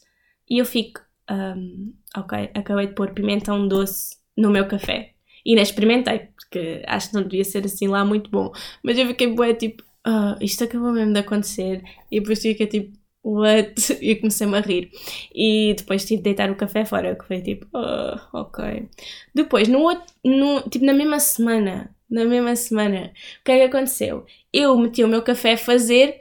e 0.49 0.59
eu 0.59 0.65
fico, 0.65 1.01
um, 1.31 1.95
ok, 2.17 2.51
acabei 2.55 2.89
de 2.89 2.95
pôr 2.95 3.13
pimentão 3.13 3.67
doce 3.69 4.17
no 4.37 4.51
meu 4.51 4.67
café. 4.67 5.15
E 5.45 5.55
nem 5.55 5.63
experimentei, 5.63 6.29
porque 6.37 6.83
acho 6.87 7.09
que 7.11 7.15
não 7.15 7.23
devia 7.23 7.45
ser 7.45 7.65
assim 7.65 7.89
lá 7.89 8.05
muito 8.05 8.31
bom. 8.31 8.53
Mas 8.83 8.99
eu 8.99 9.07
fiquei 9.07 9.29
boa, 9.29 9.55
tipo, 9.55 9.83
ah, 10.05 10.37
isto 10.41 10.65
acabou 10.65 10.93
mesmo 10.93 11.13
de 11.13 11.21
acontecer. 11.21 11.83
E 12.11 12.21
depois 12.21 12.43
fiquei 12.43 12.67
tipo, 12.67 12.99
what? 13.23 13.75
E 14.01 14.17
comecei-me 14.17 14.57
a 14.57 14.61
rir. 14.61 14.91
E 15.35 15.75
depois 15.77 16.05
tive 16.05 16.19
de 16.19 16.25
deitar 16.25 16.51
o 16.51 16.57
café 16.57 16.85
fora, 16.85 17.15
que 17.17 17.27
foi 17.27 17.41
tipo, 17.41 17.67
ah, 17.75 18.29
ok. 18.33 18.89
Depois, 19.35 19.69
no 19.69 19.81
outro, 19.81 20.05
no, 20.25 20.63
tipo, 20.63 20.85
na 20.85 20.95
mesma 20.95 21.21
semana, 21.21 21.95
na 22.09 22.25
mesma 22.25 22.57
semana, 22.57 23.13
o 23.41 23.45
que 23.45 23.53
é 23.53 23.59
que 23.59 23.77
aconteceu? 23.77 24.25
Eu 24.53 24.77
meti 24.79 25.05
o 25.05 25.09
meu 25.09 25.23
café 25.23 25.53
a 25.53 25.59
fazer 25.59 26.21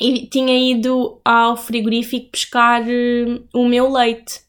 e 0.00 0.26
tinha 0.26 0.56
ido 0.56 1.20
ao 1.24 1.56
frigorífico 1.56 2.30
pescar 2.30 2.82
uh, 2.82 3.48
o 3.54 3.68
meu 3.68 3.90
leite. 3.92 4.40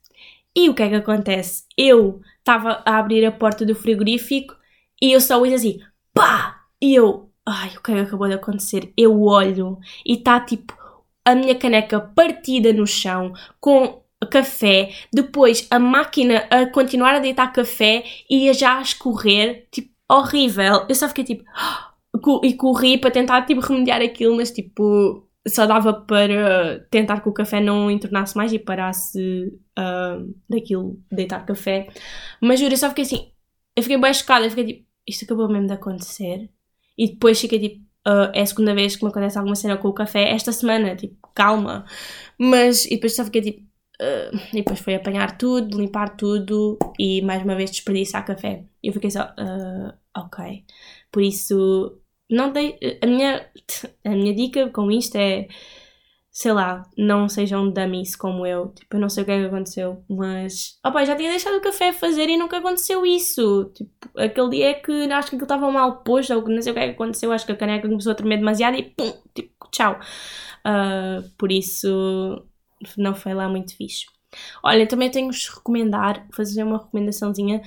E 0.55 0.69
o 0.69 0.73
que 0.75 0.83
é 0.83 0.89
que 0.89 0.95
acontece? 0.95 1.63
Eu 1.77 2.21
estava 2.39 2.81
a 2.85 2.97
abrir 2.97 3.25
a 3.25 3.31
porta 3.31 3.65
do 3.65 3.75
frigorífico 3.75 4.55
e 5.01 5.11
eu 5.13 5.21
só 5.21 5.39
ouço 5.39 5.53
assim, 5.53 5.79
pá! 6.13 6.63
E 6.81 6.95
eu, 6.95 7.31
ai, 7.45 7.69
o 7.77 7.81
que 7.81 7.91
é 7.91 7.95
que 7.95 8.01
acabou 8.01 8.27
de 8.27 8.33
acontecer? 8.35 8.93
Eu 8.97 9.21
olho 9.23 9.79
e 10.05 10.13
está 10.15 10.39
tipo 10.39 10.78
a 11.25 11.35
minha 11.35 11.55
caneca 11.55 11.99
partida 11.99 12.73
no 12.73 12.87
chão 12.87 13.33
com 13.59 14.01
café, 14.31 14.93
depois 15.13 15.67
a 15.69 15.79
máquina 15.79 16.45
a 16.49 16.65
continuar 16.67 17.15
a 17.15 17.19
deitar 17.19 17.53
café 17.53 18.03
e 18.29 18.49
a 18.49 18.53
já 18.53 18.81
escorrer, 18.81 19.67
tipo, 19.71 19.93
horrível. 20.09 20.85
Eu 20.89 20.95
só 20.95 21.07
fiquei 21.07 21.23
tipo, 21.23 21.43
e 22.43 22.53
corri 22.55 22.97
para 22.97 23.11
tentar, 23.11 23.45
tipo, 23.45 23.61
remediar 23.61 24.01
aquilo, 24.01 24.35
mas, 24.35 24.51
tipo, 24.51 25.27
só 25.47 25.65
dava 25.65 25.93
para 25.93 26.85
tentar 26.91 27.21
que 27.21 27.29
o 27.29 27.33
café 27.33 27.61
não 27.61 27.89
entornasse 27.89 28.35
mais 28.35 28.51
e 28.51 28.59
parasse 28.59 29.53
uh, 29.77 30.35
daquilo, 30.49 31.01
deitar 31.11 31.45
café. 31.45 31.87
Mas 32.41 32.59
juro, 32.59 32.73
eu 32.73 32.77
só 32.77 32.89
fiquei 32.89 33.03
assim, 33.03 33.31
eu 33.75 33.83
fiquei 33.83 33.97
bem 33.97 34.13
chocada, 34.13 34.45
eu 34.45 34.49
fiquei 34.49 34.65
tipo, 34.65 34.87
isto 35.07 35.25
acabou 35.25 35.49
mesmo 35.49 35.67
de 35.67 35.73
acontecer. 35.73 36.49
E 36.97 37.11
depois 37.11 37.39
fiquei 37.39 37.59
tipo, 37.59 37.88
uh, 38.09 38.31
é 38.33 38.41
a 38.41 38.45
segunda 38.45 38.73
vez 38.73 38.95
que 38.95 39.03
me 39.03 39.09
acontece 39.09 39.37
alguma 39.37 39.55
cena 39.55 39.77
com 39.77 39.87
o 39.87 39.93
café 39.93 40.29
esta 40.31 40.51
semana, 40.51 40.95
tipo, 40.95 41.15
calma. 41.33 41.85
Mas, 42.37 42.85
e 42.85 42.91
depois 42.91 43.15
só 43.15 43.23
fiquei 43.23 43.41
tipo, 43.41 43.61
uh, 44.01 44.37
e 44.53 44.57
depois 44.57 44.79
foi 44.79 44.95
apanhar 44.95 45.37
tudo, 45.37 45.77
limpar 45.77 46.15
tudo 46.17 46.77
e 46.97 47.21
mais 47.21 47.43
uma 47.43 47.55
vez 47.55 47.71
desperdiçar 47.71 48.25
café. 48.25 48.65
E 48.83 48.87
eu 48.87 48.93
fiquei 48.93 49.11
só, 49.11 49.23
uh, 49.25 49.93
ok. 50.17 50.65
Por 51.11 51.21
isso, 51.21 51.99
não 52.29 52.51
dei, 52.51 52.77
a 53.01 53.05
minha, 53.05 53.45
a 54.03 54.09
minha 54.09 54.33
dica 54.33 54.69
com 54.69 54.91
isto 54.91 55.15
é, 55.15 55.47
sei 56.39 56.53
lá, 56.53 56.89
não 56.97 57.27
sejam 57.27 57.69
dummies 57.69 58.15
como 58.15 58.45
eu. 58.45 58.69
Tipo, 58.69 58.95
eu 58.95 58.99
não 59.01 59.09
sei 59.09 59.23
o 59.23 59.25
que 59.25 59.31
é 59.33 59.41
que 59.41 59.47
aconteceu, 59.47 60.05
mas, 60.07 60.79
opá, 60.85 61.03
já 61.03 61.13
tinha 61.13 61.31
deixado 61.31 61.57
o 61.57 61.61
café 61.61 61.91
fazer 61.91 62.29
e 62.29 62.37
nunca 62.37 62.59
aconteceu 62.59 63.05
isso. 63.05 63.65
Tipo, 63.75 63.91
aquele 64.17 64.49
dia 64.51 64.69
é 64.69 64.73
que 64.75 65.11
acho 65.11 65.29
que 65.29 65.35
aquilo 65.35 65.43
estava 65.43 65.69
mal 65.69 66.01
posto, 66.01 66.33
ou 66.33 66.47
não 66.47 66.61
sei 66.61 66.71
o 66.71 66.75
que 66.75 66.79
é 66.79 66.87
que 66.87 66.93
aconteceu, 66.93 67.33
acho 67.33 67.45
que 67.45 67.51
a 67.51 67.57
caneca 67.57 67.89
começou 67.89 68.13
a 68.13 68.15
tremer 68.15 68.37
demasiado 68.37 68.77
e 68.77 68.83
pum, 68.83 69.11
tipo, 69.35 69.67
tchau. 69.69 69.99
Uh, 70.65 71.29
por 71.37 71.51
isso, 71.51 72.41
não 72.97 73.13
foi 73.13 73.33
lá 73.33 73.49
muito 73.49 73.75
fixe. 73.75 74.05
Olha, 74.63 74.87
também 74.87 75.11
tenho-vos 75.11 75.49
recomendar, 75.49 76.25
fazer 76.33 76.63
uma 76.63 76.77
recomendaçãozinha. 76.77 77.61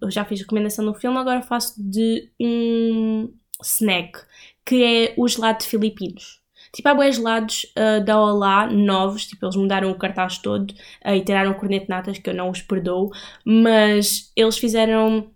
Eu 0.00 0.10
já 0.10 0.24
fiz 0.24 0.40
recomendação 0.40 0.84
no 0.84 0.94
filme, 0.94 1.18
agora 1.18 1.40
faço 1.40 1.74
de 1.78 2.32
um 2.40 3.32
snack, 3.62 4.18
que 4.66 4.82
é 4.82 5.14
o 5.16 5.28
gelado 5.28 5.62
filipinos. 5.62 6.41
Tipo, 6.74 6.88
há 6.88 6.94
boas 6.94 7.16
gelados 7.16 7.66
uh, 7.76 8.02
da 8.02 8.18
Olá 8.18 8.66
novos, 8.66 9.26
tipo, 9.26 9.44
eles 9.44 9.56
mudaram 9.56 9.90
o 9.90 9.98
cartaz 9.98 10.38
todo 10.38 10.70
uh, 11.04 11.10
e 11.14 11.22
tiraram 11.22 11.50
o 11.52 11.54
corneto 11.54 11.86
natas, 11.88 12.18
que 12.18 12.30
eu 12.30 12.34
não 12.34 12.50
os 12.50 12.62
perdoo, 12.62 13.10
mas 13.44 14.32
eles 14.34 14.56
fizeram, 14.56 15.30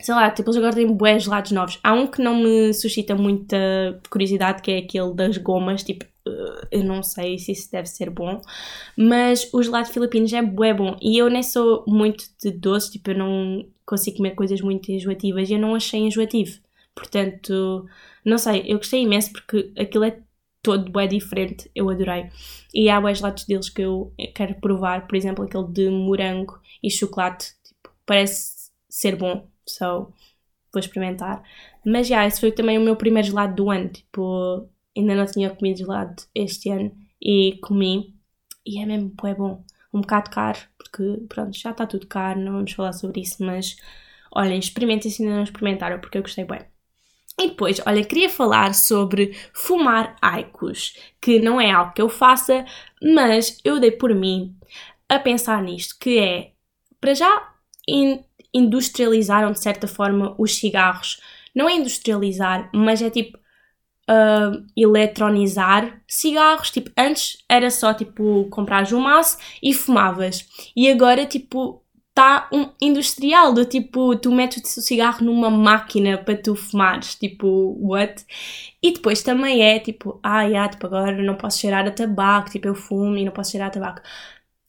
sei 0.00 0.14
lá, 0.14 0.30
tipo, 0.30 0.50
eles 0.50 0.56
agora 0.56 0.74
têm 0.74 0.92
boas 0.92 1.22
gelados 1.24 1.52
novos. 1.52 1.78
Há 1.84 1.92
um 1.92 2.06
que 2.08 2.22
não 2.22 2.36
me 2.42 2.74
suscita 2.74 3.14
muita 3.14 3.56
curiosidade, 4.10 4.62
que 4.62 4.72
é 4.72 4.78
aquele 4.78 5.14
das 5.14 5.36
gomas, 5.38 5.84
tipo, 5.84 6.04
uh, 6.26 6.66
eu 6.72 6.84
não 6.84 7.02
sei 7.02 7.38
se 7.38 7.52
isso 7.52 7.70
deve 7.70 7.86
ser 7.88 8.10
bom, 8.10 8.40
mas 8.96 9.48
o 9.54 9.62
gelado 9.62 9.88
filipinos 9.88 10.32
é 10.32 10.42
bué 10.42 10.74
bom 10.74 10.96
e 11.00 11.16
eu 11.18 11.30
nem 11.30 11.42
sou 11.44 11.84
muito 11.86 12.24
de 12.42 12.50
doce, 12.50 12.92
tipo, 12.92 13.10
eu 13.12 13.18
não 13.18 13.68
consigo 13.84 14.16
comer 14.16 14.34
coisas 14.34 14.60
muito 14.60 14.90
enjoativas 14.90 15.48
e 15.48 15.54
eu 15.54 15.60
não 15.60 15.74
achei 15.76 16.00
enjoativo. 16.00 16.58
Portanto, 16.94 17.86
não 18.24 18.38
sei, 18.38 18.64
eu 18.66 18.78
gostei 18.78 19.02
imenso 19.02 19.32
porque 19.32 19.72
aquilo 19.78 20.04
é 20.04 20.25
todo 20.66 20.90
bem 20.90 21.06
diferente, 21.08 21.70
eu 21.76 21.88
adorei. 21.88 22.28
E 22.74 22.90
há 22.90 23.00
bons 23.00 23.20
lados 23.20 23.44
deles 23.44 23.68
que 23.68 23.82
eu 23.82 24.12
quero 24.34 24.56
provar, 24.56 25.06
por 25.06 25.14
exemplo, 25.14 25.44
aquele 25.44 25.68
de 25.68 25.88
morango 25.88 26.60
e 26.82 26.90
chocolate, 26.90 27.52
tipo, 27.62 27.88
parece 28.04 28.72
ser 28.88 29.14
bom, 29.14 29.48
so 29.64 30.12
vou 30.72 30.80
experimentar. 30.80 31.40
Mas 31.84 32.08
já, 32.08 32.26
esse 32.26 32.40
foi 32.40 32.50
também 32.50 32.78
o 32.78 32.80
meu 32.80 32.96
primeiro 32.96 33.28
gelado 33.28 33.54
do 33.54 33.70
ano, 33.70 33.88
tipo, 33.90 34.68
ainda 34.96 35.14
não 35.14 35.24
tinha 35.26 35.50
comido 35.50 35.78
gelado 35.78 36.24
este 36.34 36.68
ano 36.70 36.90
e 37.22 37.58
comi 37.62 38.12
e 38.66 38.80
é 38.82 38.86
mesmo 38.86 39.12
é 39.24 39.34
bom. 39.34 39.64
Um 39.94 40.00
bocado 40.00 40.30
caro, 40.30 40.58
porque 40.76 41.24
pronto, 41.28 41.56
já 41.56 41.70
está 41.70 41.86
tudo 41.86 42.08
caro, 42.08 42.40
não 42.40 42.54
vamos 42.54 42.72
falar 42.72 42.92
sobre 42.92 43.20
isso, 43.20 43.44
mas 43.44 43.76
olhem, 44.34 44.58
experimentem 44.58 45.10
se 45.12 45.22
ainda 45.22 45.36
não 45.36 45.44
experimentaram, 45.44 46.00
porque 46.00 46.18
eu 46.18 46.22
gostei 46.22 46.44
bem. 46.44 46.60
E 47.38 47.48
depois, 47.48 47.80
olha, 47.86 48.04
queria 48.04 48.30
falar 48.30 48.74
sobre 48.74 49.36
fumar 49.52 50.16
aicos, 50.22 50.96
que 51.20 51.38
não 51.38 51.60
é 51.60 51.70
algo 51.70 51.92
que 51.92 52.00
eu 52.00 52.08
faça, 52.08 52.64
mas 53.02 53.58
eu 53.62 53.78
dei 53.78 53.90
por 53.90 54.14
mim 54.14 54.56
a 55.08 55.18
pensar 55.18 55.62
nisto, 55.62 55.96
que 56.00 56.18
é, 56.18 56.52
para 57.00 57.14
já 57.14 57.52
in 57.88 58.24
industrializaram 58.54 59.52
de 59.52 59.60
certa 59.60 59.86
forma 59.86 60.34
os 60.38 60.56
cigarros. 60.56 61.20
Não 61.54 61.68
é 61.68 61.74
industrializar, 61.74 62.70
mas 62.72 63.02
é 63.02 63.10
tipo 63.10 63.38
uh, 64.08 64.64
eletronizar 64.76 66.02
cigarros. 66.08 66.70
Tipo, 66.70 66.90
antes 66.96 67.44
era 67.48 67.70
só 67.70 67.92
tipo 67.92 68.46
comprar 68.50 68.90
um 68.94 69.00
maço 69.00 69.38
e 69.62 69.74
fumavas. 69.74 70.48
E 70.74 70.90
agora, 70.90 71.26
tipo, 71.26 71.82
está 72.16 72.48
um 72.50 72.70
industrial, 72.80 73.52
do 73.52 73.66
tipo, 73.66 74.16
tu 74.16 74.32
metes 74.32 74.74
o 74.78 74.80
cigarro 74.80 75.22
numa 75.22 75.50
máquina 75.50 76.16
para 76.16 76.34
tu 76.36 76.56
fumares, 76.56 77.14
tipo, 77.14 77.76
what? 77.78 78.24
E 78.82 78.92
depois 78.92 79.22
também 79.22 79.62
é 79.62 79.78
tipo, 79.78 80.18
ah, 80.22 80.42
yeah, 80.44 80.70
tipo, 80.70 80.86
agora 80.86 81.22
não 81.22 81.34
posso 81.36 81.58
cheirar 81.60 81.86
a 81.86 81.90
tabaco, 81.90 82.50
tipo, 82.50 82.66
eu 82.68 82.74
fumo 82.74 83.16
e 83.18 83.24
não 83.24 83.32
posso 83.32 83.50
cheirar 83.52 83.68
a 83.68 83.70
tabaco. 83.70 84.00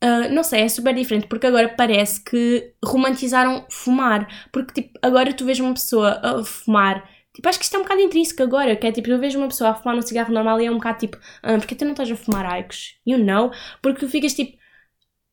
Uh, 0.04 0.30
não 0.32 0.44
sei, 0.44 0.62
é 0.62 0.70
super 0.70 0.94
diferente, 0.94 1.28
porque 1.28 1.48
agora 1.48 1.70
parece 1.70 2.24
que 2.24 2.74
romantizaram 2.86 3.66
fumar, 3.70 4.28
porque 4.52 4.82
tipo, 4.82 5.00
agora 5.02 5.34
tu 5.34 5.46
vês 5.46 5.60
uma 5.60 5.74
pessoa 5.74 6.20
a 6.22 6.44
fumar 6.44 7.04
Tipo, 7.38 7.50
acho 7.50 7.60
que 7.60 7.66
isto 7.66 7.76
é 7.76 7.80
um 7.80 7.84
bocado 7.84 8.02
intrínseco 8.02 8.42
agora, 8.42 8.76
que 8.76 8.88
é 8.88 8.92
tipo, 8.92 9.12
eu 9.12 9.20
vejo 9.20 9.38
uma 9.38 9.48
pessoa 9.48 9.70
a 9.70 9.76
fumar 9.76 9.96
um 9.96 10.02
cigarro 10.02 10.34
normal 10.34 10.60
e 10.60 10.66
é 10.66 10.72
um 10.72 10.78
bocado 10.78 10.98
tipo, 10.98 11.18
ah, 11.44 11.56
porque 11.60 11.76
tu 11.76 11.86
não 11.86 11.92
estás 11.92 12.10
a 12.10 12.16
fumar 12.16 12.44
Aicos? 12.48 12.96
You 13.06 13.20
know? 13.20 13.52
Porque 13.80 14.00
tu 14.00 14.10
ficas 14.10 14.34
tipo, 14.34 14.58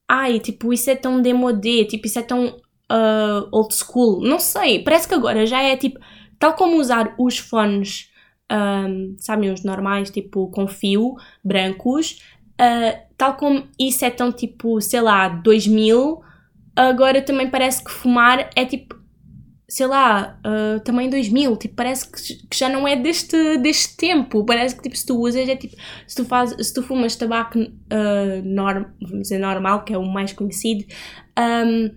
ai, 0.09 0.39
tipo, 0.41 0.73
isso 0.73 0.91
é 0.91 0.97
tão 0.97 1.21
demodé, 1.21 1.85
tipo, 1.85 2.07
isso 2.07 2.19
é 2.19 2.23
tão 2.23 2.57
uh, 2.91 3.49
old 3.53 3.75
school. 3.75 4.21
Não 4.23 4.39
sei, 4.39 4.83
parece 4.83 5.09
que 5.09 5.15
agora 5.15 5.47
já 5.47 5.63
é 5.63 5.77
tipo, 5.77 5.99
tal 6.39 6.55
como 6.55 6.79
usar 6.79 7.15
os 7.19 7.39
fones, 7.39 8.11
um, 8.53 9.17
sabem, 9.19 9.53
os 9.53 9.65
normais, 9.65 10.11
tipo, 10.11 10.49
com 10.51 10.67
fio, 10.67 11.15
brancos, 11.43 12.21
uh, 12.61 12.99
tal 13.17 13.35
como 13.35 13.67
isso 13.79 14.05
é 14.05 14.11
tão 14.11 14.33
tipo, 14.33 14.81
sei 14.81 15.01
lá, 15.01 15.29
2000, 15.29 16.21
agora 16.77 17.23
também 17.23 17.51
parece 17.51 17.83
que 17.85 17.91
fumar 17.91 18.51
é 18.55 18.65
tipo 18.65 19.04
sei 19.75 19.89
lá, 19.89 20.39
uh, 20.47 20.79
também 20.85 21.11
2000, 21.11 21.57
tipo, 21.57 21.75
parece 21.75 22.09
que, 22.09 22.47
que, 22.47 22.57
já 22.57 22.69
não 22.69 22.87
é 22.87 22.95
deste, 22.95 23.59
deste 23.59 23.97
tempo, 23.97 24.45
parece 24.47 24.77
que 24.77 24.83
tipo, 24.83 24.97
se 24.97 25.05
tu 25.05 25.19
usas 25.19 25.49
é 25.49 25.57
tipo, 25.57 25.75
se 26.07 26.15
tu, 26.15 26.25
faz, 26.25 26.55
se 26.65 26.73
tu 26.73 26.81
fumas 26.81 27.17
tabaco 27.17 27.59
uh, 27.59 28.43
norm, 28.45 28.85
vamos 29.03 29.23
dizer 29.23 29.39
normal, 29.39 29.83
que 29.83 29.93
é 29.93 29.99
o 29.99 30.07
mais 30.07 30.33
conhecido, 30.33 30.85
um, 31.37 31.91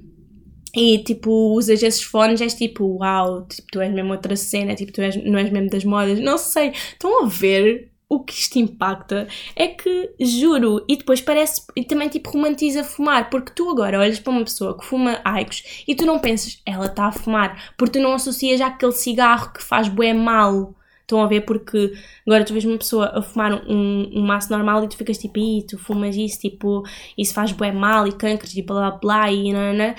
e 0.76 1.04
tipo, 1.04 1.30
usas 1.54 1.84
esses 1.84 2.02
fones, 2.02 2.42
és 2.42 2.56
tipo, 2.56 2.98
uau, 2.98 3.46
tipo, 3.46 3.68
tu 3.72 3.80
és 3.80 3.94
mesmo 3.94 4.12
outra 4.12 4.36
cena, 4.36 4.74
tipo, 4.74 4.92
tu 4.92 5.00
és, 5.04 5.16
não 5.24 5.38
és 5.38 5.52
mesmo 5.52 5.70
das 5.70 5.84
modas, 5.84 6.20
não 6.20 6.40
sei, 6.40 6.70
estão 6.70 7.26
a 7.26 7.28
ver 7.28 7.87
o 8.10 8.24
que 8.24 8.34
isto 8.34 8.58
impacta 8.58 9.28
é 9.56 9.68
que, 9.68 10.14
juro, 10.20 10.84
e 10.88 10.96
depois 10.96 11.20
parece, 11.20 11.64
e 11.76 11.84
também 11.84 12.08
tipo 12.08 12.32
romantiza 12.32 12.84
fumar, 12.84 13.30
porque 13.30 13.52
tu 13.54 13.70
agora 13.70 14.00
olhas 14.00 14.20
para 14.20 14.32
uma 14.32 14.44
pessoa 14.44 14.78
que 14.78 14.86
fuma 14.86 15.20
Aicos 15.26 15.84
e 15.88 15.94
tu 15.94 16.06
não 16.06 16.20
pensas, 16.20 16.62
ela 16.66 16.86
está 16.86 17.08
a 17.08 17.12
fumar, 17.12 17.74
porque 17.78 18.00
tu 18.00 18.04
não 18.04 18.14
associas 18.14 18.62
àquele 18.62 18.94
cigarro 18.94 19.52
que 19.54 19.62
faz 19.62 19.88
bué 19.90 20.14
mal. 20.14 20.74
Estão 21.02 21.22
a 21.24 21.28
ver? 21.28 21.42
Porque 21.46 21.94
agora 22.26 22.44
tu 22.44 22.52
vês 22.52 22.66
uma 22.66 22.78
pessoa 22.78 23.18
a 23.18 23.22
fumar 23.22 23.54
um, 23.66 24.12
um 24.14 24.22
maço 24.26 24.52
normal 24.52 24.84
e 24.84 24.90
tu 24.90 24.98
ficas 24.98 25.18
tipo, 25.18 25.40
Ih, 25.40 25.66
tu 25.66 25.78
fumas 25.78 26.16
isso, 26.18 26.40
tipo, 26.40 26.84
isso 27.18 27.34
faz 27.34 27.54
bué 27.54 27.72
mal 27.72 28.06
e 28.08 28.12
cânceres 28.12 28.56
e 28.58 28.62
blá 28.62 28.92
blá 28.92 29.00
blá 29.00 29.32
e 29.32 29.54
nanana. 29.54 29.96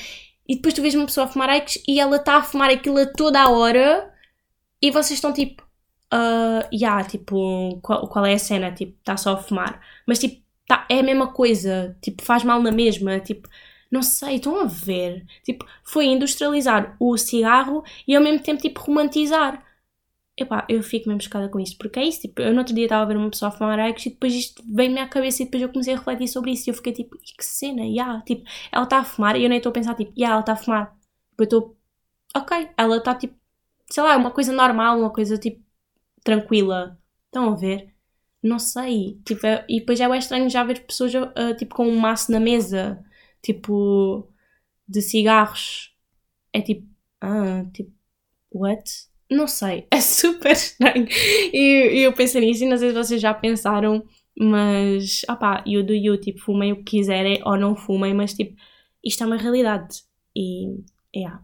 E 0.47 0.57
depois 0.57 0.75
tu 0.75 0.83
vês 0.83 0.95
uma 0.95 1.07
pessoa 1.07 1.25
a 1.27 1.29
fumar 1.29 1.49
Aicos 1.49 1.79
e 1.89 1.99
ela 1.99 2.17
está 2.17 2.37
a 2.37 2.43
fumar 2.43 2.71
aquilo 2.71 2.99
a 2.99 3.07
toda 3.07 3.41
a 3.41 3.49
hora 3.51 4.13
e 4.83 4.91
vocês 4.91 5.13
estão 5.19 5.33
tipo, 5.33 5.68
uh, 6.13 6.69
yeah, 6.73 7.05
tipo, 7.05 7.79
qual, 7.83 8.09
qual 8.09 8.27
é 8.27 8.35
a 8.35 8.39
cena? 8.39 8.73
Tipo, 8.73 8.97
está 8.99 9.17
só 9.17 9.35
a 9.35 9.37
fumar. 9.37 9.81
Mas, 10.07 10.19
tipo, 10.19 10.43
tá, 10.67 10.87
é 10.89 11.01
a 11.01 11.03
mesma 11.03 11.33
coisa. 11.33 11.97
Tipo, 12.01 12.23
faz 12.23 12.45
mal 12.45 12.63
na 12.63 12.73
mesma. 12.73 13.21
Tipo, 13.21 13.49
não 13.91 14.03
sei, 14.03 14.37
estão 14.37 14.61
a 14.61 14.65
ver. 14.65 15.25
Tipo, 15.43 15.67
foi 15.85 16.07
industrializar 16.07 16.97
o 17.01 17.17
cigarro 17.17 17.83
e 18.07 18.15
ao 18.17 18.23
mesmo 18.23 18.43
tempo, 18.43 18.61
tipo, 18.61 18.81
romantizar. 18.81 19.65
Epá, 20.37 20.65
eu 20.69 20.83
fico 20.85 21.09
mesmo 21.09 21.21
chocada 21.23 21.49
com 21.49 21.59
isto, 21.59 21.77
porque 21.79 21.99
é 21.99 22.05
isso, 22.05 22.21
tipo, 22.21 22.41
eu 22.41 22.53
no 22.53 22.61
outro 22.61 22.73
dia 22.73 22.85
estava 22.85 23.03
a 23.03 23.07
ver 23.07 23.17
uma 23.17 23.29
pessoa 23.29 23.49
a 23.49 23.53
fumar 23.53 23.79
Aicos 23.81 24.07
e 24.07 24.11
depois 24.11 24.33
isto 24.33 24.63
veio-me 24.73 25.01
à 25.01 25.09
cabeça 25.09 25.43
e 25.43 25.47
depois 25.47 25.63
eu 25.63 25.69
comecei 25.69 25.95
a 25.95 25.97
refletir 25.97 26.29
sobre 26.29 26.53
isso 26.53 26.69
e 26.69 26.71
eu 26.71 26.75
fiquei 26.75 26.93
tipo, 26.93 27.19
que 27.19 27.45
cena, 27.45 27.83
yeah, 27.83 28.23
tipo, 28.23 28.45
ela 28.71 28.85
está 28.85 28.99
a 29.01 29.05
fumar 29.05 29.37
e 29.37 29.43
eu 29.43 29.49
nem 29.49 29.59
estou 29.59 29.71
a 29.71 29.73
pensar, 29.73 29.95
tipo, 29.97 30.13
yeah, 30.17 30.33
ela 30.35 30.41
está 30.41 30.53
a 30.53 30.57
fumar. 30.57 30.97
Tipo, 31.31 31.43
eu 31.43 31.45
estou, 31.45 31.77
ok, 32.37 32.71
ela 32.77 32.97
está, 32.99 33.15
tipo, 33.17 33.37
sei 33.91 34.03
lá, 34.03 34.17
uma 34.17 34.31
coisa 34.31 34.53
normal, 34.53 35.01
uma 35.01 35.11
coisa, 35.13 35.37
tipo, 35.39 35.63
tranquila. 36.29 36.99
Estão 37.27 37.53
a 37.53 37.57
ver? 37.57 37.95
Não 38.43 38.59
sei. 38.59 39.19
Tipo, 39.25 39.47
é, 39.47 39.65
e 39.69 39.81
depois 39.81 39.99
é 40.01 40.19
estranho 40.19 40.51
já 40.51 40.63
ver 40.63 40.85
pessoas 40.87 41.15
uh, 41.15 41.57
tipo, 41.57 41.75
com 41.75 41.89
um 41.89 41.99
maço 41.99 42.31
na 42.31 42.39
mesa, 42.39 43.03
tipo, 43.43 44.29
de 44.87 45.01
cigarros. 45.01 45.95
É 46.53 46.61
tipo, 46.61 46.87
ah, 47.21 47.65
tipo, 47.73 47.91
what? 48.53 48.85
Não 49.31 49.47
sei. 49.47 49.87
É 49.93 50.01
super 50.01 50.53
estranho. 50.53 51.07
E, 51.53 52.05
eu 52.05 52.13
pensei 52.13 52.41
nisso 52.43 52.65
e 52.65 52.69
não 52.69 52.77
sei 52.77 52.91
se 52.91 52.95
vocês 52.95 53.21
já 53.21 53.33
pensaram, 53.35 54.05
mas, 54.39 55.23
opá, 55.29 55.65
you 55.67 55.83
do 55.85 55.95
you, 55.95 56.21
tipo, 56.21 56.41
fumem 56.41 56.73
o 56.73 56.77
que 56.85 56.99
quiserem 56.99 57.41
ou 57.45 57.57
não 57.57 57.75
fumem, 57.75 58.15
mas, 58.15 58.35
tipo, 58.35 58.55
isto 59.05 59.23
é 59.25 59.27
uma 59.27 59.37
realidade. 59.37 60.03
E, 60.37 60.67
yeah. 61.17 61.43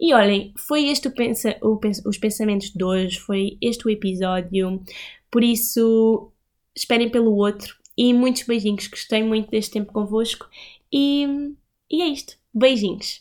E 0.00 0.12
olhem, 0.14 0.52
foi 0.56 0.86
este 0.88 1.08
o 1.08 1.14
pensa, 1.14 1.56
o, 1.62 1.78
os 2.06 2.18
pensamentos 2.18 2.70
de 2.70 2.84
hoje, 2.84 3.18
foi 3.20 3.58
este 3.60 3.86
o 3.86 3.90
episódio. 3.90 4.82
Por 5.30 5.42
isso, 5.42 6.32
esperem 6.74 7.08
pelo 7.10 7.34
outro. 7.34 7.76
E 7.96 8.12
muitos 8.12 8.42
beijinhos, 8.42 8.86
gostei 8.88 9.22
muito 9.22 9.50
deste 9.50 9.72
tempo 9.72 9.92
convosco. 9.92 10.48
E, 10.92 11.26
e 11.90 12.02
é 12.02 12.06
isto. 12.08 12.36
Beijinhos. 12.52 13.14